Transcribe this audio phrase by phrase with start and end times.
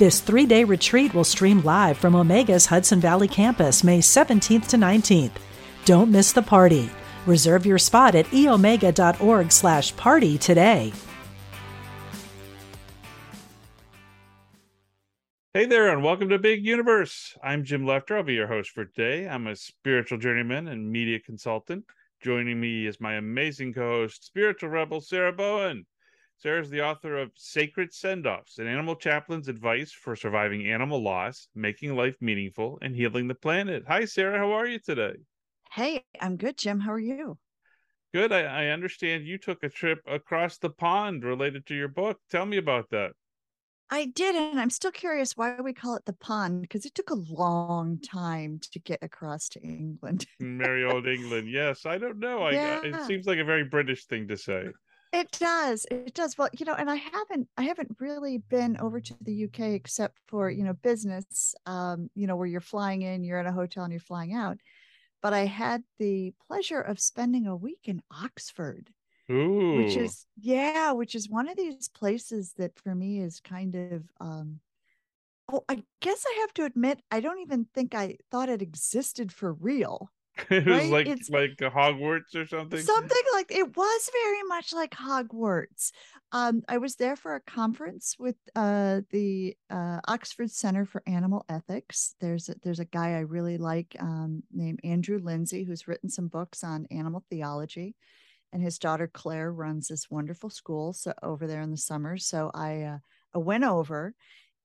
[0.00, 4.78] This three day retreat will stream live from Omega's Hudson Valley campus May 17th to
[4.78, 5.32] 19th.
[5.84, 6.88] Don't miss the party.
[7.26, 10.94] Reserve your spot at eomega.org slash party today.
[15.52, 17.36] Hey there, and welcome to Big Universe.
[17.44, 18.16] I'm Jim Lefter.
[18.16, 19.28] I'll be your host for today.
[19.28, 21.84] I'm a spiritual journeyman and media consultant.
[22.22, 25.84] Joining me is my amazing co host, spiritual rebel Sarah Bowen.
[26.40, 31.02] Sarah is the author of Sacred Send Offs, an animal chaplain's advice for surviving animal
[31.02, 33.84] loss, making life meaningful, and healing the planet.
[33.86, 34.38] Hi, Sarah.
[34.38, 35.16] How are you today?
[35.70, 36.80] Hey, I'm good, Jim.
[36.80, 37.36] How are you?
[38.14, 38.32] Good.
[38.32, 42.16] I, I understand you took a trip across the pond related to your book.
[42.30, 43.10] Tell me about that.
[43.90, 47.10] I did, and I'm still curious why we call it the pond because it took
[47.10, 50.24] a long time to get across to England.
[50.38, 51.50] Merry old England.
[51.50, 52.48] Yes, I don't know.
[52.48, 52.80] Yeah.
[52.82, 54.68] I, it seems like a very British thing to say.
[55.12, 55.86] It does.
[55.90, 56.38] It does.
[56.38, 60.18] Well, you know, and I haven't I haven't really been over to the UK except
[60.28, 63.82] for, you know, business um, you know, where you're flying in, you're in a hotel
[63.84, 64.58] and you're flying out.
[65.20, 68.90] But I had the pleasure of spending a week in Oxford.
[69.30, 69.76] Ooh.
[69.78, 74.04] Which is yeah, which is one of these places that for me is kind of
[74.20, 74.60] um
[75.52, 79.32] oh, I guess I have to admit I don't even think I thought it existed
[79.32, 80.10] for real.
[80.50, 82.80] it was like it's, like Hogwarts or something.
[82.80, 85.92] Something like it was very much like Hogwarts.
[86.32, 91.44] Um, I was there for a conference with uh, the uh, Oxford Center for Animal
[91.48, 92.14] Ethics.
[92.20, 96.28] There's a, there's a guy I really like um, named Andrew Linzey who's written some
[96.28, 97.96] books on animal theology,
[98.52, 102.16] and his daughter Claire runs this wonderful school so over there in the summer.
[102.16, 102.98] So I uh,
[103.34, 104.14] I went over,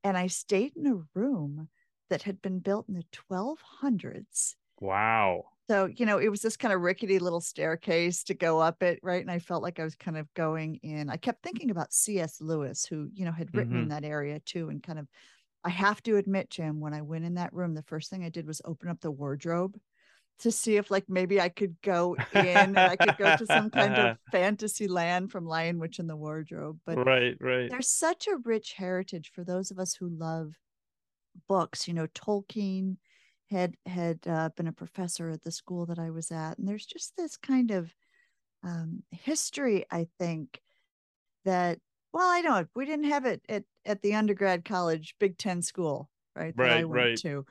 [0.03, 1.69] and I stayed in a room
[2.09, 4.53] that had been built in the 1200s.
[4.79, 8.81] Wow so you know it was this kind of rickety little staircase to go up
[8.83, 11.09] it right and i felt like i was kind of going in.
[11.09, 13.83] I kept thinking about cs lewis who you know had written mm-hmm.
[13.83, 15.07] in that area too and kind of
[15.63, 18.29] i have to admit jim when i went in that room the first thing i
[18.29, 19.77] did was open up the wardrobe
[20.37, 23.69] to see if like maybe i could go in and i could go to some
[23.69, 26.77] kind of fantasy land from lion witch in the wardrobe.
[26.85, 27.69] But right right.
[27.69, 30.53] there's such a rich heritage for those of us who love
[31.47, 32.97] books you know tolkien
[33.49, 36.85] had had uh, been a professor at the school that I was at, and there's
[36.85, 37.93] just this kind of
[38.63, 39.85] um, history.
[39.91, 40.59] I think
[41.45, 41.79] that
[42.11, 42.67] well, I don't.
[42.75, 46.53] we didn't have it at at the undergrad college Big Ten school, right?
[46.55, 47.17] Right, that I went right.
[47.19, 47.45] to,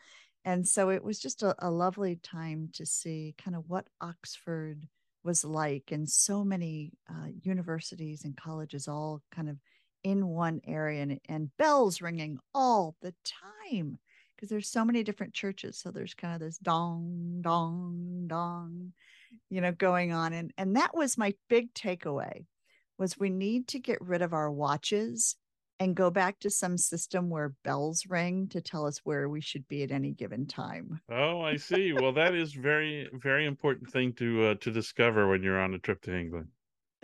[0.44, 4.86] and so it was just a, a lovely time to see kind of what Oxford
[5.22, 9.56] was like, and so many uh, universities and colleges all kind of
[10.02, 13.14] in one area, and, and bells ringing all the
[13.70, 13.98] time
[14.34, 18.92] because there's so many different churches so there's kind of this dong dong dong
[19.50, 22.44] you know going on and and that was my big takeaway
[22.98, 25.36] was we need to get rid of our watches
[25.80, 29.66] and go back to some system where bells ring to tell us where we should
[29.68, 31.00] be at any given time.
[31.10, 31.92] Oh, I see.
[31.92, 35.78] well, that is very very important thing to uh, to discover when you're on a
[35.78, 36.48] trip to England.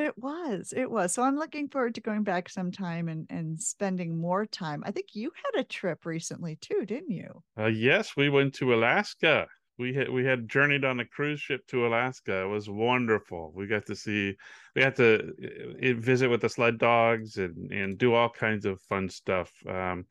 [0.00, 0.72] It was.
[0.74, 1.12] It was.
[1.12, 4.82] So I'm looking forward to going back sometime and and spending more time.
[4.86, 7.42] I think you had a trip recently too, didn't you?
[7.58, 9.46] Uh, yes, we went to Alaska.
[9.76, 12.44] We had we had journeyed on a cruise ship to Alaska.
[12.44, 13.52] It was wonderful.
[13.54, 14.36] We got to see.
[14.74, 18.80] We had to uh, visit with the sled dogs and and do all kinds of
[18.80, 19.52] fun stuff.
[19.68, 20.06] Um,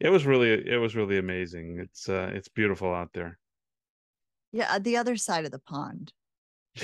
[0.00, 1.78] it was really it was really amazing.
[1.78, 3.38] It's uh, it's beautiful out there.
[4.52, 6.14] Yeah, the other side of the pond.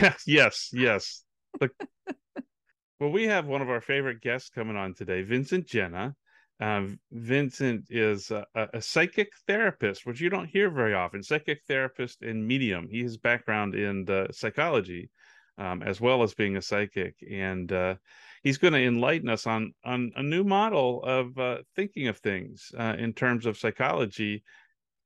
[0.01, 1.23] Yes, yes, yes.
[1.61, 1.71] The
[3.01, 6.15] well, we have one of our favorite guests coming on today, Vincent Genna.
[6.61, 11.23] Uh, Vincent is a, a, psychic therapist, which you don't hear very often.
[11.23, 12.87] Psychic therapist and medium.
[12.88, 15.11] He has background in psychology,
[15.59, 17.97] um, as well as being a psychic, and uh,
[18.44, 22.71] he's going to enlighten us on on a new model of uh, thinking of things
[22.79, 24.44] uh, in terms of psychology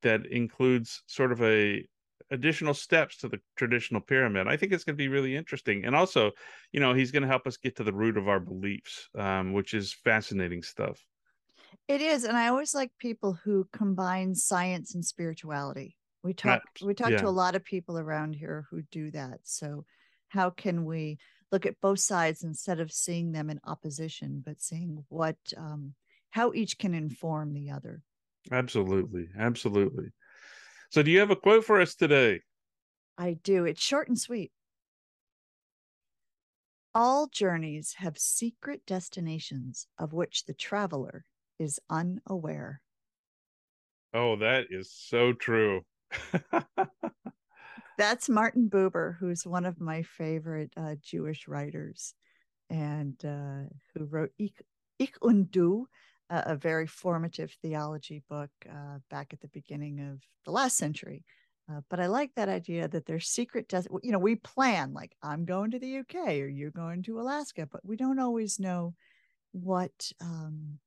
[0.03, 1.87] that includes sort of a
[2.31, 4.49] additional steps to the traditional pyramid.
[4.49, 5.85] I think it's going to be really interesting.
[5.85, 6.33] And also,
[6.73, 9.53] you know, he's going to help us get to the root of our beliefs, um,
[9.53, 11.01] which is fascinating stuff.
[11.89, 12.25] It is.
[12.25, 15.97] And I always like people who combine science and spirituality.
[16.23, 17.19] We talk we talk yeah.
[17.19, 19.41] to a lot of people around here who do that.
[19.45, 19.85] So
[20.29, 21.19] how can we
[21.53, 25.95] look at both sides instead of seeing them in opposition, but seeing what um,
[26.31, 28.03] how each can inform the other?
[28.51, 29.29] Absolutely.
[29.39, 30.11] Absolutely.
[30.97, 32.41] So, do you have a quote for us today?
[33.19, 33.67] I do.
[33.67, 34.51] It's short and sweet.
[36.95, 41.27] All journeys have secret destinations of which the traveler
[41.59, 42.81] is unaware.
[44.15, 45.83] Oh, that is so true.
[47.99, 52.15] That's Martin Buber, who's one of my favorite uh, Jewish writers
[52.71, 54.63] and uh, who wrote Ich,
[54.99, 55.89] ich und Du,
[56.31, 61.25] uh, a very formative theology book uh, back at the beginning of the last century.
[61.71, 65.45] Uh, but I like that idea that there's secret, you know, we plan like I'm
[65.45, 68.95] going to the UK or you're going to Alaska, but we don't always know
[69.53, 70.79] what um,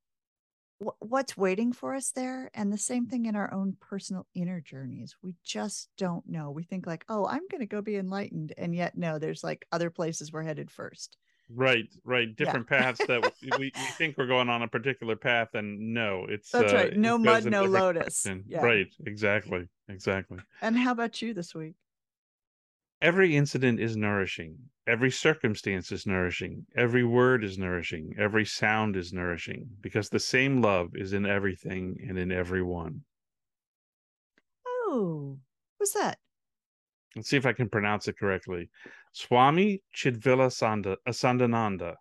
[1.00, 5.13] what's waiting for us there and the same thing in our own personal inner journeys
[5.21, 8.74] we just don't know we think like oh i'm going to go be enlightened and
[8.74, 11.18] yet no there's like other places we're headed first
[11.54, 12.36] right right.
[12.36, 12.80] Different yeah.
[12.80, 16.74] paths that we, we think we're going on a particular path and no it's that's
[16.74, 18.28] uh, right no mud no lotus.
[18.48, 18.62] yeah.
[18.62, 18.94] right.
[19.06, 19.68] Exactly.
[19.88, 20.40] Exactly.
[20.62, 21.75] And how about you this week?
[23.01, 24.57] Every incident is nourishing.
[24.86, 26.66] Every circumstance is nourishing.
[26.75, 28.13] Every word is nourishing.
[28.19, 33.02] Every sound is nourishing because the same love is in everything and in everyone.
[34.68, 35.40] Oh
[35.80, 36.19] what's that
[37.15, 38.69] let's see if i can pronounce it correctly
[39.13, 40.50] swami chidvila
[41.09, 41.95] Sandananda.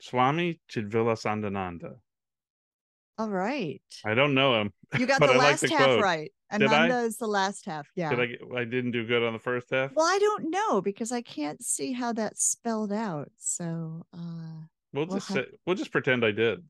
[0.00, 1.94] swami Chidvilasananda.
[3.18, 6.02] all right i don't know him you got the last like the half quote.
[6.02, 7.88] right Ananda is the last half.
[7.96, 8.14] Yeah.
[8.14, 8.60] Did I?
[8.60, 9.92] I didn't do good on the first half.
[9.94, 13.30] Well, I don't know because I can't see how that's spelled out.
[13.38, 15.36] So uh, we'll, we'll just have...
[15.36, 16.62] say, we'll just pretend I did.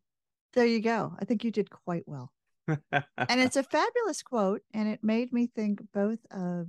[0.55, 1.15] There you go.
[1.19, 2.33] I think you did quite well.
[2.69, 2.81] and
[3.29, 6.69] it's a fabulous quote, and it made me think both of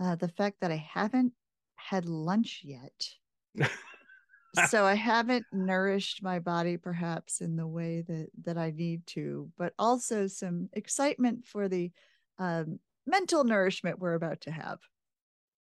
[0.00, 1.32] uh, the fact that I haven't
[1.76, 3.08] had lunch yet.
[4.68, 9.50] so I haven't nourished my body perhaps in the way that that I need to,
[9.58, 11.92] but also some excitement for the
[12.38, 14.78] um, mental nourishment we're about to have.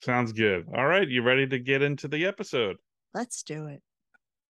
[0.03, 0.67] Sounds good.
[0.77, 2.77] All right, you ready to get into the episode?
[3.15, 3.83] Let's do it.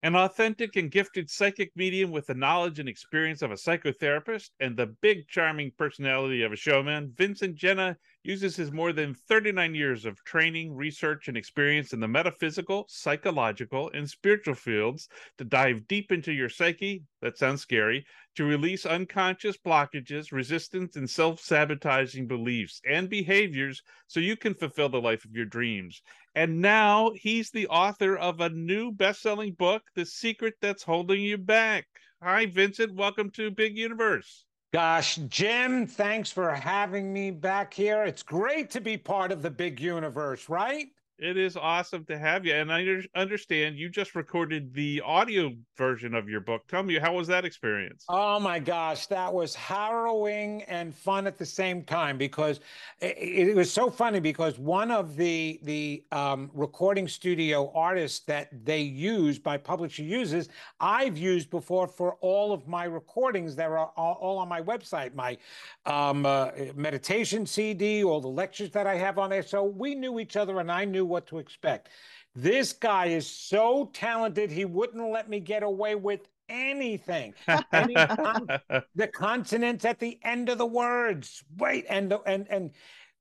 [0.03, 4.77] An authentic and gifted psychic medium with the knowledge and experience of a psychotherapist and
[4.77, 10.07] the big charming personality of a showman, Vincent Genna uses his more than 39 years
[10.07, 16.11] of training, research, and experience in the metaphysical, psychological, and spiritual fields to dive deep
[16.11, 17.05] into your psyche.
[17.21, 18.07] That sounds scary.
[18.37, 24.89] To release unconscious blockages, resistance, and self sabotaging beliefs and behaviors so you can fulfill
[24.89, 26.03] the life of your dreams.
[26.35, 31.21] And now he's the author of a new best selling book, The Secret That's Holding
[31.21, 31.87] You Back.
[32.23, 32.95] Hi, Vincent.
[32.95, 34.47] Welcome to Big Universe.
[34.75, 38.03] Gosh, Jim, thanks for having me back here.
[38.03, 40.89] It's great to be part of the big universe, right?
[41.19, 42.55] It is awesome to have you.
[42.55, 42.85] And I
[43.15, 46.67] understand you just recorded the audio version of your book.
[46.67, 48.05] Tell me, how was that experience?
[48.09, 52.59] Oh my gosh, that was harrowing and fun at the same time because
[53.01, 53.17] it,
[53.49, 58.81] it was so funny because one of the the um, recording studio artists that they
[58.81, 60.49] use, my publisher uses,
[60.81, 65.15] I've used before for all of my recordings that are all, all on my website,
[65.15, 65.39] my
[65.87, 69.45] um, uh, meditation CD, all the lectures that I have on there.
[69.45, 71.89] So we knew each other and I knew knew what to expect.
[72.35, 77.35] This guy is so talented, he wouldn't let me get away with anything.
[77.73, 77.95] Any
[78.95, 81.45] the consonants at the end of the words.
[81.59, 82.71] Wait, and and and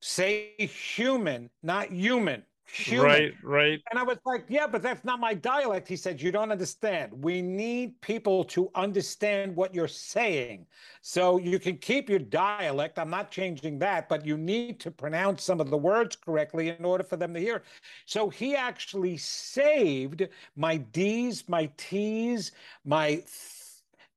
[0.00, 3.04] say human, not human human.
[3.04, 3.82] Right, right.
[3.90, 5.86] And I was like, yeah, but that's not my dialect.
[5.86, 7.12] He said, you don't understand.
[7.12, 10.66] We need people to understand what you're saying.
[11.02, 12.98] So you can keep your dialect.
[12.98, 16.84] I'm not changing that, but you need to pronounce some of the words correctly in
[16.84, 17.62] order for them to hear.
[18.06, 22.52] So he actually saved my D's, my T's,
[22.84, 23.22] my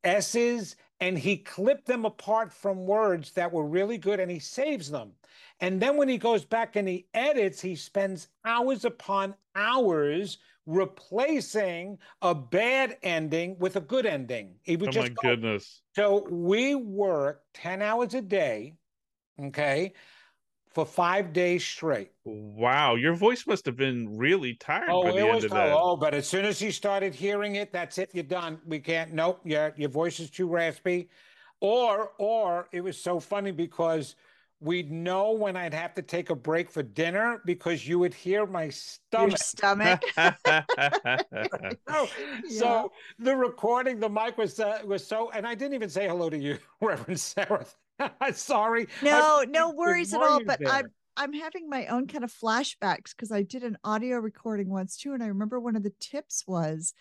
[0.04, 4.90] S's, and he clipped them apart from words that were really good and he saves
[4.90, 5.12] them.
[5.60, 10.38] And then when he goes back and he edits, he spends hours upon hours
[10.68, 14.56] replacing a bad ending with a good ending.
[14.64, 15.82] He would oh just my go, goodness.
[15.96, 18.76] So we work 10 hours a day,
[19.42, 19.94] okay,
[20.78, 22.12] for five days straight.
[22.24, 25.72] Wow, your voice must have been really tired oh, by the it end of that.
[25.74, 28.12] Oh, but as soon as he started hearing it, that's it.
[28.14, 28.60] You're done.
[28.66, 29.14] We can't.
[29.14, 29.42] Nope.
[29.44, 31.10] Your your voice is too raspy.
[31.62, 34.16] Or or it was so funny because
[34.60, 38.46] we'd know when I'd have to take a break for dinner because you would hear
[38.46, 39.30] my stomach.
[39.30, 40.04] Your stomach.
[40.18, 40.34] so,
[41.88, 42.60] yeah.
[42.60, 46.30] so, the recording, the mic was uh, was so, and I didn't even say hello
[46.30, 47.66] to you, Reverend Sarah.
[48.34, 48.88] Sorry.
[49.02, 50.44] No, I, no worries at all.
[50.44, 50.70] But there.
[50.70, 54.98] I'm I'm having my own kind of flashbacks because I did an audio recording once
[54.98, 56.94] too, and I remember one of the tips was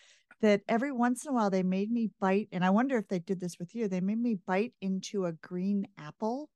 [0.43, 3.19] that every once in a while they made me bite, and I wonder if they
[3.19, 3.89] did this with you.
[3.89, 6.51] They made me bite into a green apple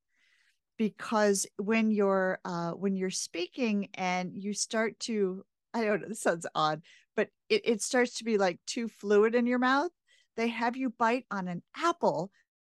[0.80, 5.44] because when you're uh, when you're speaking and you start to
[5.74, 6.80] I don't know this sounds odd,
[7.14, 9.90] but it, it starts to be like too fluid in your mouth.
[10.38, 12.30] They have you bite on an apple,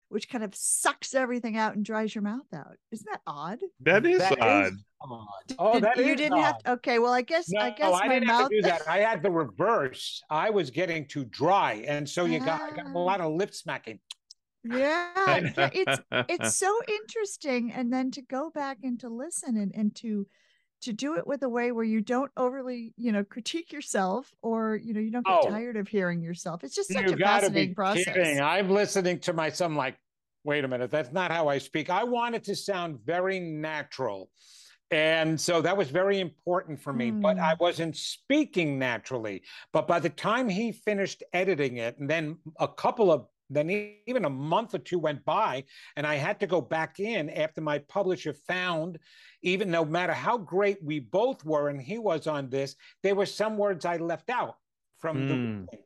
[0.10, 2.76] which kind of sucks everything out and dries your mouth out.
[2.92, 3.60] Isn't that odd?
[3.80, 4.74] That is That odd.
[4.74, 5.56] is odd.
[5.58, 7.00] Oh, Did- that you is didn't have to, okay.
[7.00, 8.42] Well, I guess No, I guess I my didn't mouth.
[8.42, 8.82] have to do that.
[8.86, 10.22] I had the reverse.
[10.30, 13.00] I was getting too dry, and so you got, got a Ah.
[13.00, 14.00] lot of lip smacking.
[14.63, 19.74] Yeah, yeah, it's it's so interesting and then to go back and to listen and,
[19.75, 20.27] and to
[20.82, 24.75] to do it with a way where you don't overly you know critique yourself or
[24.75, 25.50] you know you don't get Oh.
[25.50, 28.41] tired of hearing yourself it's just such a fascinating process kidding.
[28.41, 29.98] I'm listening to myself I'm like,
[30.43, 31.89] wait a minute, that's not how I speak.
[31.89, 34.29] I want it to sound very natural.
[34.91, 37.63] And so that was very important for me, but I hmm.
[37.63, 39.41] wasn't speaking naturally.
[39.72, 43.25] But by the time he finished editing it, and then a couple of
[43.56, 43.70] then
[44.08, 45.64] even a month or two went by,
[45.96, 49.00] and I had to go back in after my publisher found,
[49.42, 53.26] even no matter how great we both were, and he was on this, there were
[53.26, 54.56] some words I left out
[55.00, 55.44] from the Mm.
[55.44, 55.84] reading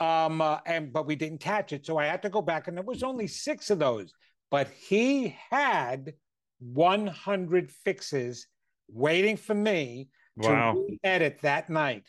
[0.00, 2.76] um uh, and but we didn't catch it so i had to go back and
[2.76, 4.12] there was only six of those
[4.50, 6.14] but he had
[6.58, 8.46] 100 fixes
[8.88, 10.84] waiting for me Wow.
[10.86, 12.02] to edit that night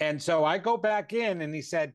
[0.00, 1.92] and so i go back in and he said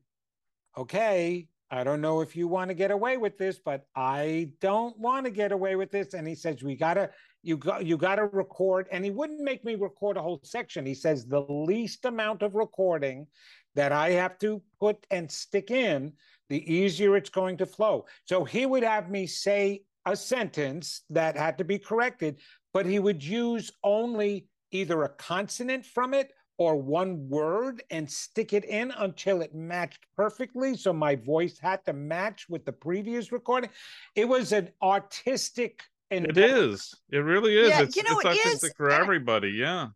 [0.78, 4.98] okay i don't know if you want to get away with this but i don't
[4.98, 7.10] want to get away with this and he says we gotta
[7.42, 10.94] you got you gotta record and he wouldn't make me record a whole section he
[10.94, 13.26] says the least amount of recording
[13.74, 16.12] that I have to put and stick in,
[16.48, 18.06] the easier it's going to flow.
[18.24, 22.40] So he would have me say a sentence that had to be corrected,
[22.72, 28.52] but he would use only either a consonant from it or one word and stick
[28.52, 30.76] it in until it matched perfectly.
[30.76, 33.70] So my voice had to match with the previous recording.
[34.14, 35.82] It was an artistic
[36.24, 36.56] It endeavor.
[36.72, 36.94] is.
[37.10, 37.68] It really is.
[37.68, 39.50] Yeah, it's, you know, it's it is, artistic for everybody.
[39.50, 39.88] Yeah.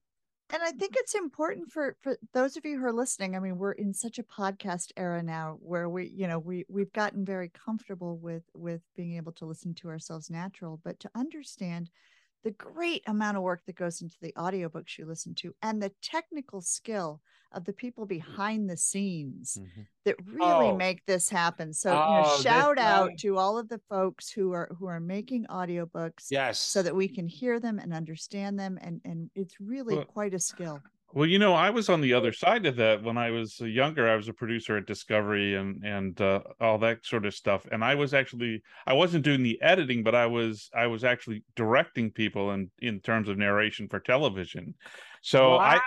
[0.51, 3.37] and I think it's important for for those of you who are listening.
[3.37, 6.93] I mean, we're in such a podcast era now where we, you know, we we've
[6.93, 11.91] gotten very comfortable with with being able to listen to ourselves natural, but to understand
[12.45, 15.93] the great amount of work that goes into the audiobooks you listen to and the
[16.03, 17.21] technical skill
[17.53, 18.15] of the people mm-hmm.
[18.19, 19.81] behind the scenes mm-hmm.
[20.05, 20.77] that really Oh.
[20.77, 21.73] make this happen.
[21.73, 24.69] So, you Oh, know, this shout out guy- to all of the folks who are
[24.79, 26.59] who are making audiobooks Yes.
[26.59, 30.35] so that we can hear them and understand them and and it's really Well, quite
[30.35, 30.83] a skill.
[31.15, 34.09] Well, you know, I was on the other side of that when I was younger.
[34.09, 37.67] I was a producer at Discovery and and uh, all that sort of stuff.
[37.73, 41.45] And I was actually I wasn't doing the editing, but I was I was actually
[41.57, 44.75] directing people in in terms of narration for television.
[45.23, 45.81] So I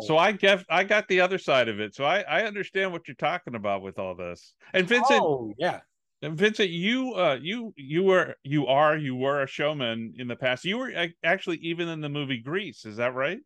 [0.00, 1.96] so I get I got the other side of it.
[1.96, 4.54] So I I understand what you're talking about with all this.
[4.72, 5.80] And Vincent, Oh, yeah.
[6.22, 10.36] and Vincent, you uh you you were you are you were a showman in the
[10.36, 10.64] past.
[10.64, 12.84] You were actually even in the movie Grease.
[12.84, 13.40] Is that right?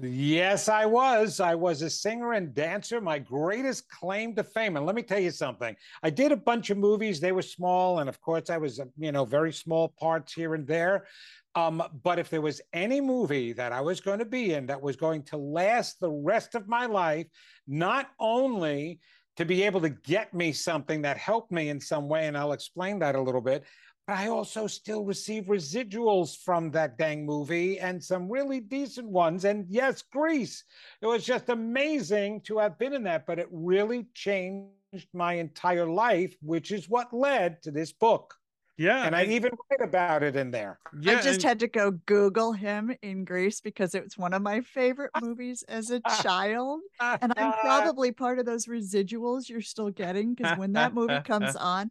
[0.00, 1.38] Yes, I was.
[1.38, 3.00] I was a singer and dancer.
[3.00, 4.76] My greatest claim to fame.
[4.76, 5.76] And let me tell you something.
[6.02, 7.20] I did a bunch of movies.
[7.20, 10.66] They were small, and of course, I was, you know, very small parts here and
[10.66, 11.06] there.
[11.54, 14.82] Um, but if there was any movie that I was going to be in that
[14.82, 17.26] was going to last the rest of my life,
[17.68, 18.98] not only
[19.36, 22.52] to be able to get me something that helped me in some way, and I'll
[22.52, 23.62] explain that a little bit,
[24.06, 29.44] but I also still receive residuals from that dang movie and some really decent ones.
[29.44, 30.64] And yes, Grease.
[31.00, 35.86] It was just amazing to have been in that, but it really changed my entire
[35.86, 38.34] life, which is what led to this book.
[38.76, 39.04] Yeah.
[39.04, 40.80] And I even write about it in there.
[41.00, 44.34] yeah, I just and- had to go Google him in Grease because it was one
[44.34, 46.80] of my favorite movies as a child.
[47.00, 51.54] And I'm probably part of those residuals you're still getting because when that movie comes
[51.56, 51.90] on,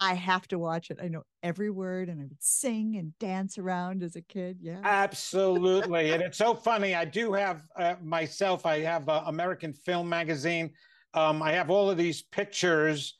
[0.00, 0.98] I have to watch it.
[1.02, 4.58] I know every word and I would sing and dance around as a kid.
[4.60, 4.80] Yeah.
[4.84, 6.12] Absolutely.
[6.12, 6.94] and it's so funny.
[6.94, 10.70] I do have uh, myself, I have uh, American Film Magazine.
[11.14, 13.14] Um, I have all of these pictures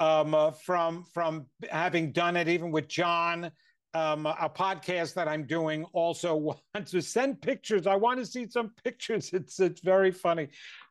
[0.00, 3.50] um, uh, from from having done it, even with John.
[3.92, 7.86] Um, a podcast that I'm doing also wants to send pictures.
[7.86, 9.30] I want to see some pictures.
[9.32, 10.48] It's it's very funny,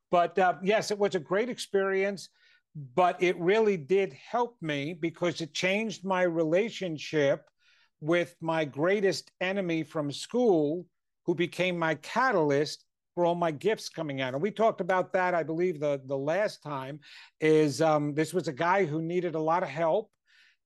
[0.10, 2.30] but uh, yes, it was a great experience.
[2.76, 7.46] But it really did help me because it changed my relationship
[8.02, 10.86] with my greatest enemy from school,
[11.26, 12.84] who became my catalyst
[13.16, 14.34] for all my gifts coming out.
[14.34, 17.00] And we talked about that, I believe, the, the last time.
[17.40, 20.10] Is um, this was a guy who needed a lot of help,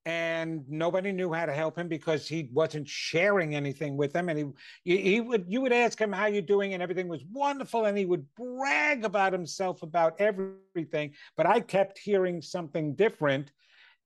[0.07, 4.29] and nobody knew how to help him because he wasn't sharing anything with them.
[4.29, 4.53] And
[4.85, 7.97] he he would you would ask him how you're doing and everything was wonderful and
[7.97, 11.13] he would brag about himself about everything.
[11.35, 13.51] But i kept hearing something different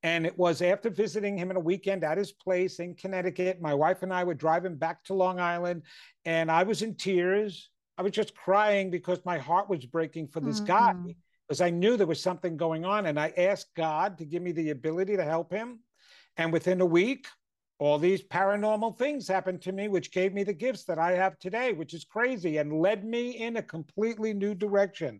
[0.01, 3.75] and it was after visiting him in a weekend at his place in connecticut my
[3.75, 5.83] wife and i were driving back to long island
[6.25, 7.69] and i was in tears.
[7.99, 11.05] I was just crying because my heart was breaking for this mm-hmm.
[11.05, 11.15] guy
[11.47, 14.51] because i knew there was something going on and i asked god to give me
[14.51, 15.77] the ability to help him
[16.37, 17.27] and within a week,
[17.79, 21.39] all these paranormal things happened to me, which gave me the gifts that I have
[21.39, 25.19] today, which is crazy and led me in a completely new direction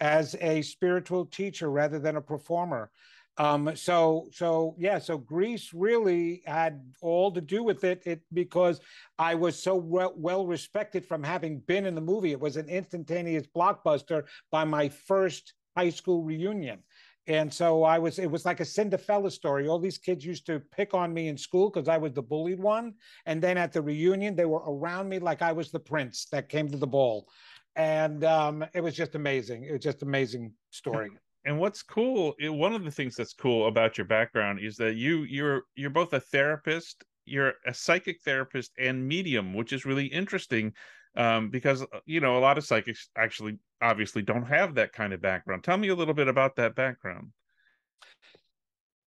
[0.00, 2.90] as a spiritual teacher rather than a performer.
[3.38, 8.80] Um, so, so yeah, so Grease really had all to do with it, it because
[9.18, 12.32] I was so well, well respected from having been in the movie.
[12.32, 16.80] It was an instantaneous blockbuster by my first high school reunion.
[17.26, 19.68] And so I was, it was like a Cinderella story.
[19.68, 22.60] All these kids used to pick on me in school because I was the bullied
[22.60, 22.94] one.
[23.26, 26.48] And then at the reunion, they were around me like I was the prince that
[26.48, 27.28] came to the ball.
[27.76, 29.64] And um, it was just amazing.
[29.64, 31.10] It was just amazing story.
[31.44, 35.22] And what's cool, one of the things that's cool about your background is that you
[35.24, 40.72] you're you're both a therapist, you're a psychic therapist and medium, which is really interesting
[41.16, 45.12] um, because uh, you know a lot of psychics actually obviously don't have that kind
[45.12, 45.64] of background.
[45.64, 47.32] Tell me a little bit about that background.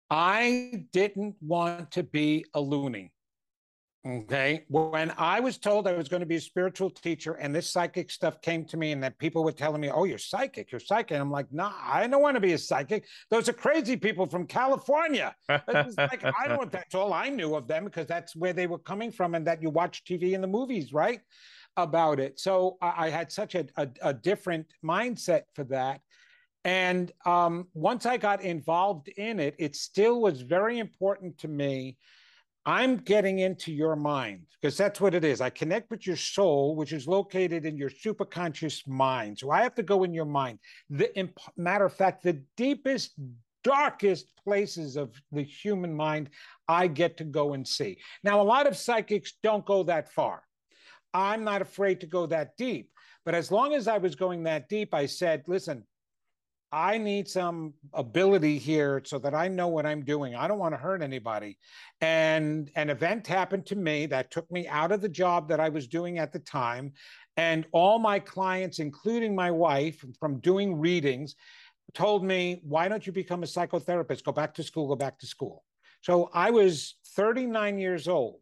[0.09, 3.12] I didn't want to be a loony.
[4.04, 4.64] Okay.
[4.69, 8.11] When I was told I was going to be a spiritual teacher and this psychic
[8.11, 11.19] stuff came to me and that people were telling me, oh, you're psychic, you're psychic.
[11.19, 13.04] I'm like, nah, I don't want to be a psychic.
[13.31, 15.37] Those are crazy people from California.
[15.49, 19.12] like, I don't, that's all I knew of them because that's where they were coming
[19.12, 21.21] from and that you watch TV and the movies, right?
[21.76, 22.38] About it.
[22.38, 26.00] So I, I had such a, a, a, different mindset for that.
[26.64, 31.96] And um, once I got involved in it, it still was very important to me.
[32.64, 35.40] I'm getting into your mind because that's what it is.
[35.40, 39.38] I connect with your soul, which is located in your superconscious mind.
[39.38, 40.60] So I have to go in your mind.
[40.88, 43.18] The matter of fact, the deepest,
[43.64, 46.30] darkest places of the human mind,
[46.68, 47.98] I get to go and see.
[48.22, 50.44] Now, a lot of psychics don't go that far.
[51.14, 52.90] I'm not afraid to go that deep.
[53.25, 55.85] But as long as I was going that deep, I said, listen,
[56.72, 60.35] I need some ability here so that I know what I'm doing.
[60.35, 61.59] I don't want to hurt anybody.
[62.01, 65.68] And an event happened to me that took me out of the job that I
[65.68, 66.92] was doing at the time.
[67.37, 71.37] And all my clients, including my wife, from doing readings,
[71.92, 74.25] told me, why don't you become a psychotherapist?
[74.25, 75.64] Go back to school, go back to school.
[76.01, 78.40] So I was 39 years old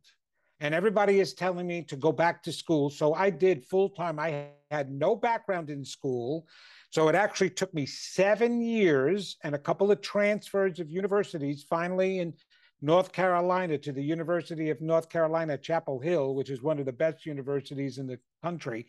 [0.61, 2.91] and everybody is telling me to go back to school.
[2.91, 4.19] So I did full time.
[4.19, 6.47] I had no background in school.
[6.91, 12.19] So it actually took me seven years and a couple of transfers of universities, finally
[12.19, 12.35] in
[12.83, 16.93] North Carolina to the University of North Carolina, Chapel Hill, which is one of the
[16.93, 18.87] best universities in the country.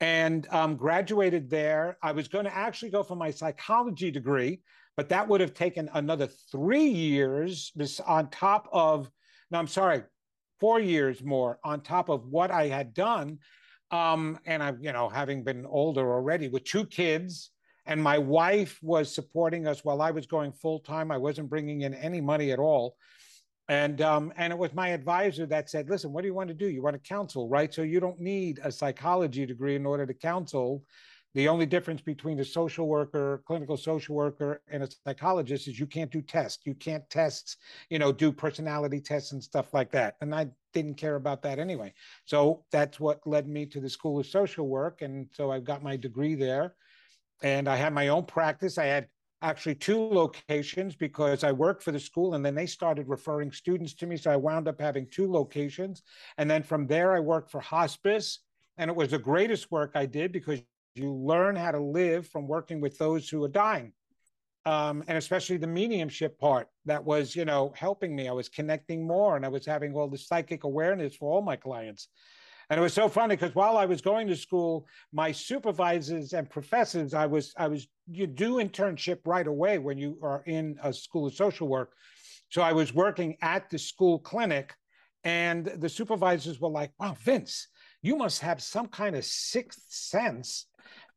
[0.00, 1.98] And um, graduated there.
[2.02, 4.60] I was going to actually go for my psychology degree,
[4.96, 7.72] but that would have taken another three years
[8.06, 9.10] on top of,
[9.50, 10.02] no, I'm sorry,
[10.60, 13.38] four years more on top of what I had done.
[13.90, 17.50] Um, and I'm, you know, having been older already with two kids,
[17.86, 21.10] and my wife was supporting us while I was going full time.
[21.10, 22.96] I wasn't bringing in any money at all.
[23.68, 26.54] And um, and it was my advisor that said, "Listen, what do you want to
[26.54, 26.68] do?
[26.68, 27.72] You want to counsel, right?
[27.72, 30.84] So you don't need a psychology degree in order to counsel.
[31.34, 35.86] The only difference between a social worker, clinical social worker, and a psychologist is you
[35.86, 36.64] can't do tests.
[36.64, 37.58] You can't test,
[37.90, 40.16] you know, do personality tests and stuff like that.
[40.20, 41.92] And I didn't care about that anyway.
[42.24, 45.02] So that's what led me to the School of Social Work.
[45.02, 46.74] And so I got my degree there.
[47.42, 48.78] And I had my own practice.
[48.78, 49.06] I had
[49.42, 53.94] actually two locations because I worked for the school and then they started referring students
[53.94, 54.16] to me.
[54.16, 56.02] So I wound up having two locations.
[56.38, 58.40] And then from there, I worked for hospice.
[58.78, 60.60] And it was the greatest work I did because
[60.98, 63.92] you learn how to live from working with those who are dying.
[64.66, 68.28] Um, and especially the mediumship part that was, you know, helping me.
[68.28, 71.56] I was connecting more and I was having all the psychic awareness for all my
[71.56, 72.08] clients.
[72.70, 76.50] And it was so funny because while I was going to school, my supervisors and
[76.50, 80.92] professors, I was, I was, you do internship right away when you are in a
[80.92, 81.94] school of social work.
[82.50, 84.74] So I was working at the school clinic
[85.24, 87.68] and the supervisors were like, wow, Vince,
[88.02, 90.66] you must have some kind of sixth sense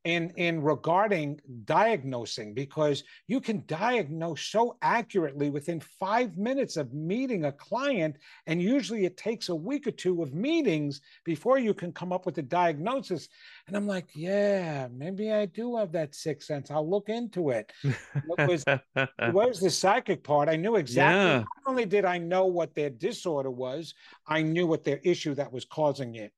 [0.05, 7.45] in in regarding diagnosing because you can diagnose so accurately within five minutes of meeting
[7.45, 11.91] a client and usually it takes a week or two of meetings before you can
[11.91, 13.29] come up with a diagnosis.
[13.67, 16.71] And i'm like yeah maybe i do have that sixth sense.
[16.71, 17.71] I'll look into it.
[17.83, 20.49] It was, it was the psychic part.
[20.49, 21.37] I knew exactly yeah.
[21.39, 23.93] not only did i know what their disorder was
[24.27, 26.31] i knew what their issue that was causing it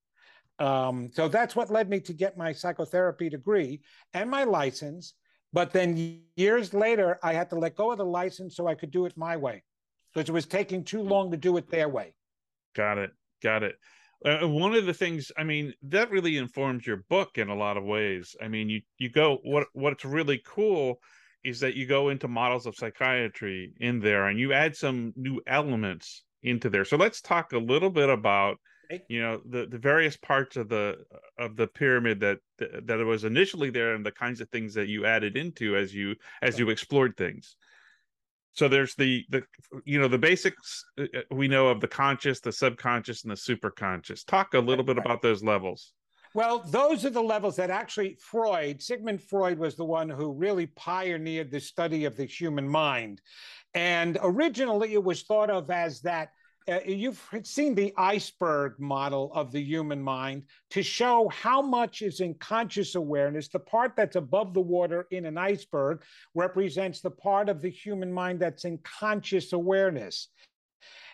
[0.60, 3.82] um, so that's what led me to get my psychotherapy degree
[4.14, 5.14] and my license.
[5.52, 8.92] But then years later, I had to let go of the license so I could
[8.92, 9.64] do it my way
[10.14, 12.14] because it was taking too long to do it their way.
[12.76, 13.12] Got it.
[13.42, 13.76] Got it.
[14.26, 17.78] Uh, one of the things, I mean, that really informs your book in a lot
[17.78, 18.36] of ways.
[18.42, 21.02] I mean, you you go what what's really cool
[21.44, 25.42] is that you go into models of psychiatry in there and you add some new
[25.46, 26.86] elements into there.
[26.86, 28.58] So let's talk a little bit about
[29.08, 30.98] you know the the various parts of the
[31.38, 34.88] of the pyramid that that it was initially there and the kinds of things that
[34.88, 37.56] you added into as you as you explored things.
[38.54, 39.44] So there's the the
[39.84, 43.36] you know the basics uh, uh, we know of the conscious the subconscious and the
[43.36, 44.26] superconscious.
[44.26, 45.94] Talk a little bit about those levels.
[46.36, 50.66] Well, those are the levels that actually Freud, Sigmund Freud was the one who really
[50.66, 53.22] pioneered the study of the human mind.
[53.76, 56.30] And originally it was thought of as that
[56.68, 62.20] uh, you've seen the iceberg model of the human mind to show how much is
[62.20, 63.48] in conscious awareness.
[63.48, 66.04] The part that's above the water in an iceberg
[66.36, 70.30] represents the part of the human mind that's in conscious awareness.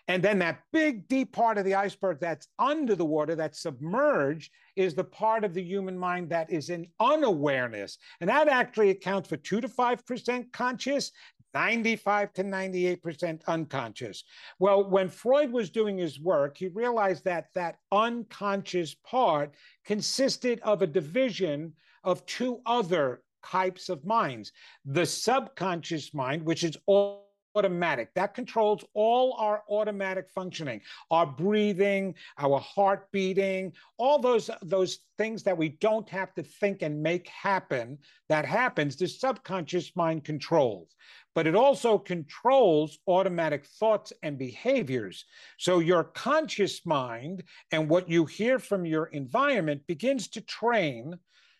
[0.07, 4.51] And then that big, deep part of the iceberg that's under the water, that's submerged,
[4.75, 7.99] is the part of the human mind that is in unawareness.
[8.19, 11.11] And that actually accounts for two to 5% conscious
[11.53, 14.23] 95 to 98% unconscious.
[14.59, 20.81] Well, when Freud was doing his work, he realized that that unconscious part consisted of
[20.81, 24.51] a division of two other types of minds
[24.85, 28.13] the subconscious mind, which is all automatic.
[28.13, 30.81] That controls all our automatic functioning,
[31.11, 36.81] our breathing, our heart beating, all those, those things that we don't have to think
[36.81, 37.97] and make happen.
[38.29, 40.95] That happens, the subconscious mind controls
[41.39, 45.23] but it also controls automatic thoughts and behaviors.
[45.57, 51.17] So your conscious mind and what you hear from your environment begins to train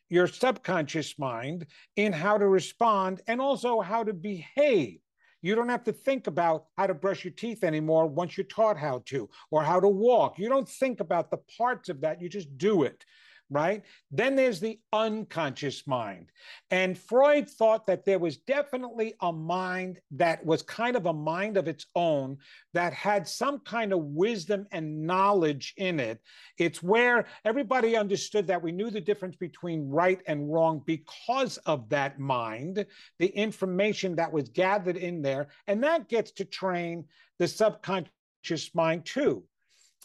[0.10, 1.66] your subconscious mind
[1.96, 5.00] in how to respond and also how to behave.
[5.42, 8.78] You don't have to think about how to brush your teeth anymore once you're taught
[8.78, 10.38] how to, or how to walk.
[10.38, 13.06] You don't think about the parts of that, you just do it
[13.50, 13.84] right?
[14.12, 16.32] Then there's the unconscious mind.
[16.70, 21.58] And Freud thought that there was definitely a mind that was kind of a mind
[21.58, 22.38] of its own
[22.74, 26.22] that had some kind of wisdom and knowledge in it.
[26.58, 31.90] It's where everybody understood that we knew the difference between right and wrong because of
[31.90, 32.86] that mind,
[33.18, 35.48] the information that was gathered in there.
[35.68, 37.06] And that gets to train
[37.40, 39.44] the subconscious mind too.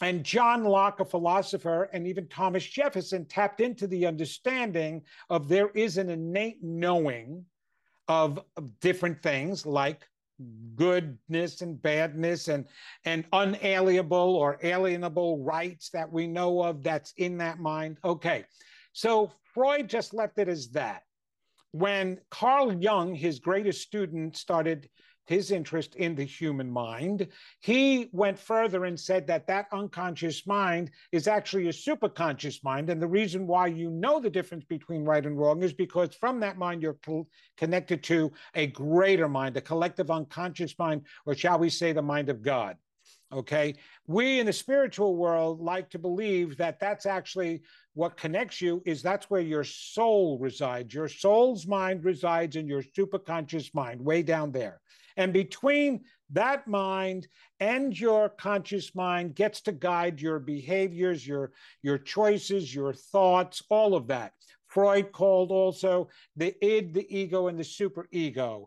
[0.01, 5.69] And John Locke, a philosopher, and even Thomas Jefferson tapped into the understanding of there
[5.69, 7.45] is an innate knowing
[8.07, 10.07] of, of different things like
[10.75, 12.65] goodness and badness and
[13.05, 17.97] and unalienable or alienable rights that we know of that's in that mind.
[18.03, 18.43] Okay
[18.91, 21.03] so freud just left it as that.
[21.71, 24.89] When carl jung his greatest student started
[25.25, 27.27] his interest in the human mind.
[27.59, 32.89] He went further and said that that unconscious mind is actually a superconscious mind.
[32.89, 36.39] And the reason why you know the difference between right and wrong is because from
[36.41, 41.59] that mind, you're co- connected to a greater mind, a collective unconscious mind, or shall
[41.59, 42.77] we say, the mind of God.
[43.33, 43.75] Okay.
[44.07, 49.01] We in the spiritual world like to believe that that's actually what connects you is
[49.01, 50.93] that's where your soul resides.
[50.93, 54.79] Your soul's mind resides in your superconscious mind, way down there.
[55.17, 56.01] And between
[56.31, 57.27] that mind
[57.59, 61.51] and your conscious mind gets to guide your behaviors, your,
[61.83, 64.33] your choices, your thoughts, all of that.
[64.67, 68.65] Freud called also the id, the ego, and the superego.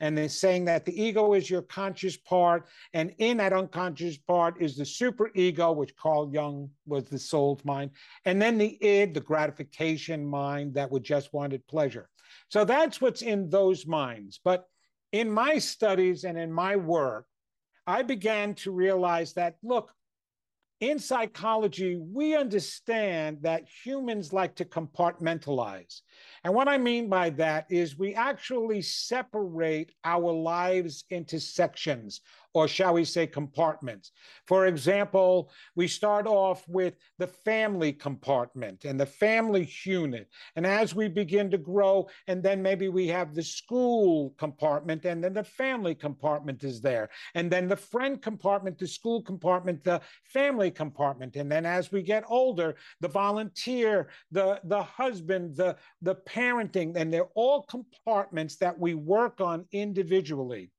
[0.00, 4.60] And they're saying that the ego is your conscious part, and in that unconscious part
[4.60, 7.92] is the superego, which Carl Jung was the soul's mind,
[8.26, 12.10] and then the id, the gratification mind that would just wanted pleasure.
[12.50, 14.38] So that's what's in those minds.
[14.44, 14.66] But
[15.12, 17.26] in my studies and in my work,
[17.86, 19.92] I began to realize that, look,
[20.80, 26.02] in psychology, we understand that humans like to compartmentalize.
[26.44, 32.20] And what I mean by that is we actually separate our lives into sections
[32.56, 34.12] or shall we say compartments.
[34.46, 40.30] For example, we start off with the family compartment and the family unit.
[40.56, 45.22] And as we begin to grow, and then maybe we have the school compartment, and
[45.22, 47.10] then the family compartment is there.
[47.34, 51.36] And then the friend compartment, the school compartment, the family compartment.
[51.36, 57.12] And then as we get older, the volunteer, the, the husband, the, the parenting, and
[57.12, 60.70] they're all compartments that we work on individually.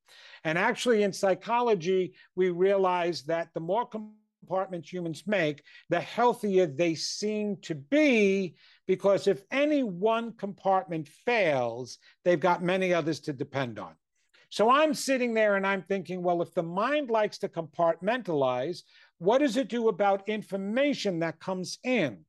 [0.44, 6.94] And actually, in psychology, we realize that the more compartments humans make, the healthier they
[6.94, 13.78] seem to be, because if any one compartment fails, they've got many others to depend
[13.78, 13.94] on.
[14.50, 18.82] So I'm sitting there and I'm thinking, well, if the mind likes to compartmentalize,
[19.18, 22.24] what does it do about information that comes in?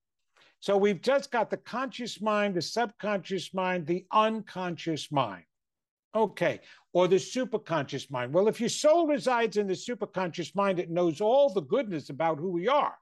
[0.59, 5.45] So we've just got the conscious mind, the subconscious mind, the unconscious mind.
[6.15, 6.59] Okay.
[6.93, 8.33] Or the superconscious mind.
[8.33, 12.39] Well, if your soul resides in the superconscious mind, it knows all the goodness about
[12.39, 12.95] who we are.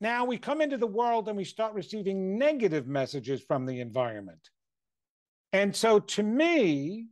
[0.00, 4.50] Now we come into the world and we start receiving negative messages from the environment.
[5.52, 7.06] And so to me,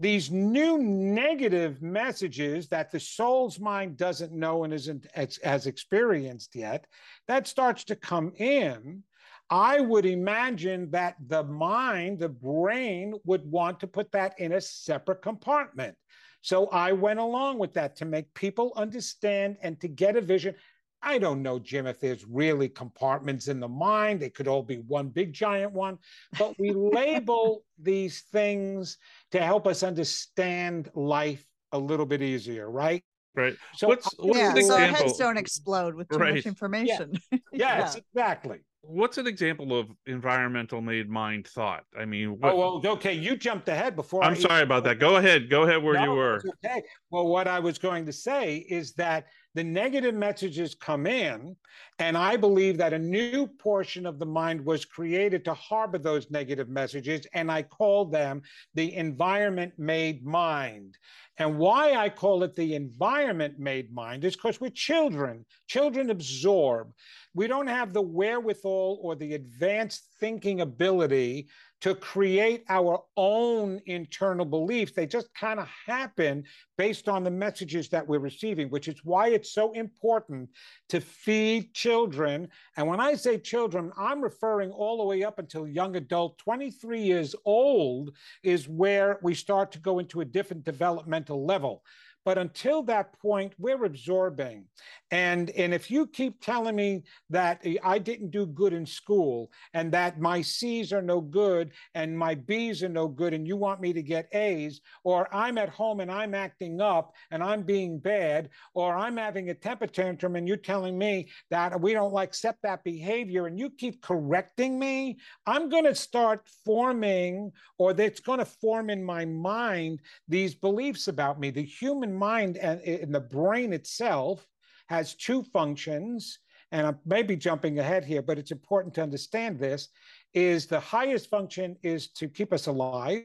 [0.00, 6.56] these new negative messages that the soul's mind doesn't know and isn't as has experienced
[6.56, 6.86] yet,
[7.28, 9.04] that starts to come in.
[9.50, 14.60] I would imagine that the mind, the brain, would want to put that in a
[14.60, 15.96] separate compartment.
[16.40, 20.54] So I went along with that to make people understand and to get a vision.
[21.02, 24.20] I don't know, Jim, if there's really compartments in the mind.
[24.20, 25.98] They could all be one big giant one,
[26.38, 28.98] but we label these things
[29.32, 33.02] to help us understand life a little bit easier, right?
[33.34, 33.56] Right.
[33.74, 36.34] So, what's, what's yeah, an so our heads don't explode with too Right.
[36.34, 37.12] much information.
[37.52, 38.60] yes, exactly.
[38.86, 41.84] What's an example of environmental made mind thought?
[41.98, 44.22] I mean, oh, what, Oh, well, okay, you jumped ahead before.
[44.22, 44.98] I'm I sorry about that.
[44.98, 45.48] Go ahead.
[45.50, 46.42] Go ahead where you were.
[46.64, 46.82] Okay.
[47.10, 51.56] Well, what I was going to say is that the negative messages come in,
[51.98, 56.30] and I believe that a new portion of the mind was created to harbor those
[56.30, 58.42] negative messages, and I call them
[58.74, 60.98] the environment made mind.
[61.38, 65.44] And why I call it the environment made mind is because we're children.
[65.66, 66.92] Children absorb.
[67.34, 71.48] We don't have the wherewithal or the advanced thinking ability
[71.84, 74.92] to create our own internal beliefs.
[74.92, 76.44] They just kind of happen
[76.78, 80.48] based on the messages that we're receiving, which is why it's so important
[80.88, 82.48] to feed children.
[82.78, 87.02] And when I say children, I'm referring all the way up until young adult, 23
[87.02, 91.82] years old is where we start to go into a different developmental level.
[92.24, 94.64] But until that point, we're absorbing.
[95.10, 99.92] And, and if you keep telling me that I didn't do good in school and
[99.92, 103.80] that my C's are no good and my B's are no good and you want
[103.80, 107.98] me to get A's, or I'm at home and I'm acting up and I'm being
[107.98, 112.34] bad, or I'm having a temper tantrum and you're telling me that we don't like
[112.34, 118.20] accept that behavior and you keep correcting me, I'm going to start forming, or that's
[118.20, 121.50] going to form in my mind these beliefs about me.
[121.50, 124.46] The human mind and, and the brain itself
[124.88, 126.38] has two functions.
[126.72, 129.88] And I may be jumping ahead here, but it's important to understand this
[130.32, 133.24] is the highest function is to keep us alive.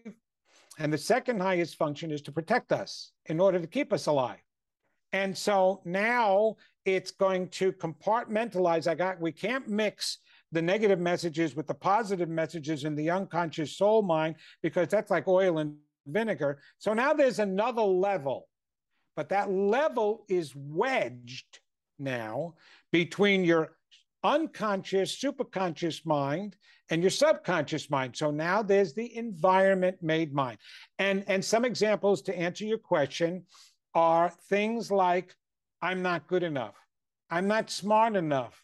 [0.77, 4.39] And the second highest function is to protect us in order to keep us alive.
[5.11, 8.87] And so now it's going to compartmentalize.
[8.87, 10.19] I got, we can't mix
[10.51, 15.27] the negative messages with the positive messages in the unconscious soul mind because that's like
[15.27, 15.75] oil and
[16.07, 16.59] vinegar.
[16.77, 18.47] So now there's another level,
[19.19, 21.59] but that level is wedged
[21.99, 22.53] now
[22.93, 23.75] between your
[24.23, 26.55] unconscious, superconscious mind
[26.89, 28.15] and your subconscious mind.
[28.15, 30.57] So now there's the environment made mind.
[30.99, 33.43] And, and some examples to answer your question
[33.93, 35.35] are things like
[35.81, 36.75] I'm not good enough,
[37.29, 38.63] I'm not smart enough.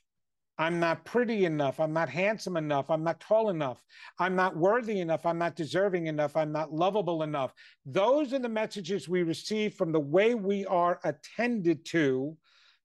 [0.57, 1.79] I'm not pretty enough.
[1.79, 2.89] I'm not handsome enough.
[2.89, 3.83] I'm not tall enough.
[4.19, 5.25] I'm not worthy enough.
[5.25, 6.37] I'm not deserving enough.
[6.37, 7.53] I'm not lovable enough.
[7.85, 12.37] Those are the messages we receive from the way we are attended to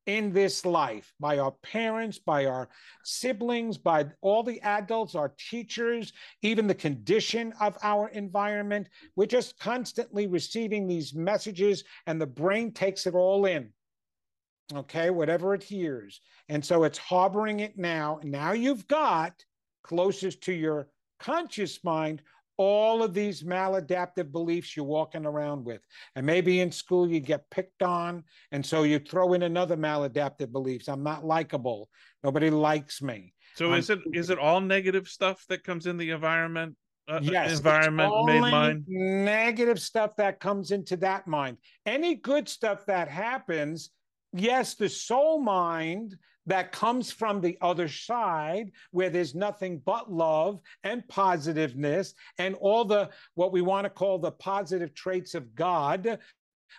[0.07, 2.69] in this life by our parents, by our
[3.05, 8.89] siblings, by all the adults, our teachers, even the condition of our environment.
[9.15, 13.73] We're just constantly receiving these messages, and the brain takes it all in.
[14.75, 16.21] Okay, whatever it hears.
[16.49, 18.21] And so it's harboring it now.
[18.23, 19.33] Now you've got
[19.83, 22.23] closest to your conscious mind
[22.61, 25.81] all of these maladaptive beliefs you're walking around with.
[26.15, 28.23] And maybe in school you get picked on.
[28.53, 30.87] And so you throw in another maladaptive beliefs.
[30.87, 31.89] I'm not likable.
[32.23, 33.33] Nobody likes me.
[33.55, 36.77] So I'm- is it is it all negative stuff that comes in the environment
[37.09, 38.85] uh, yes, environment made mind?
[38.87, 41.57] Negative stuff that comes into that mind.
[41.87, 43.89] Any good stuff that happens,
[44.33, 46.17] yes, the soul mind
[46.47, 52.85] that comes from the other side where there's nothing but love and positiveness and all
[52.85, 56.19] the what we want to call the positive traits of God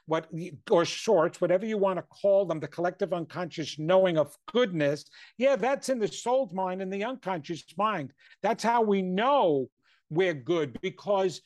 [0.05, 0.29] what
[0.69, 5.05] or shorts whatever you want to call them the collective unconscious knowing of goodness
[5.37, 8.11] yeah that's in the soul's mind and the unconscious mind.
[8.41, 9.69] That's how we know
[10.09, 11.41] we're good because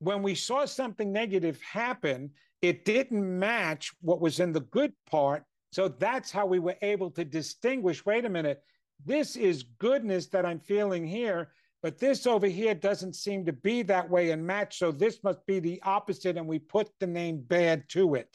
[0.00, 2.30] when we saw something negative happen
[2.64, 7.10] it didn't match what was in the good part so that's how we were able
[7.10, 8.62] to distinguish wait a minute,
[9.04, 11.50] this is goodness that I'm feeling here,
[11.82, 14.78] but this over here doesn't seem to be that way and match.
[14.78, 16.36] So this must be the opposite.
[16.36, 18.28] And we put the name bad to it.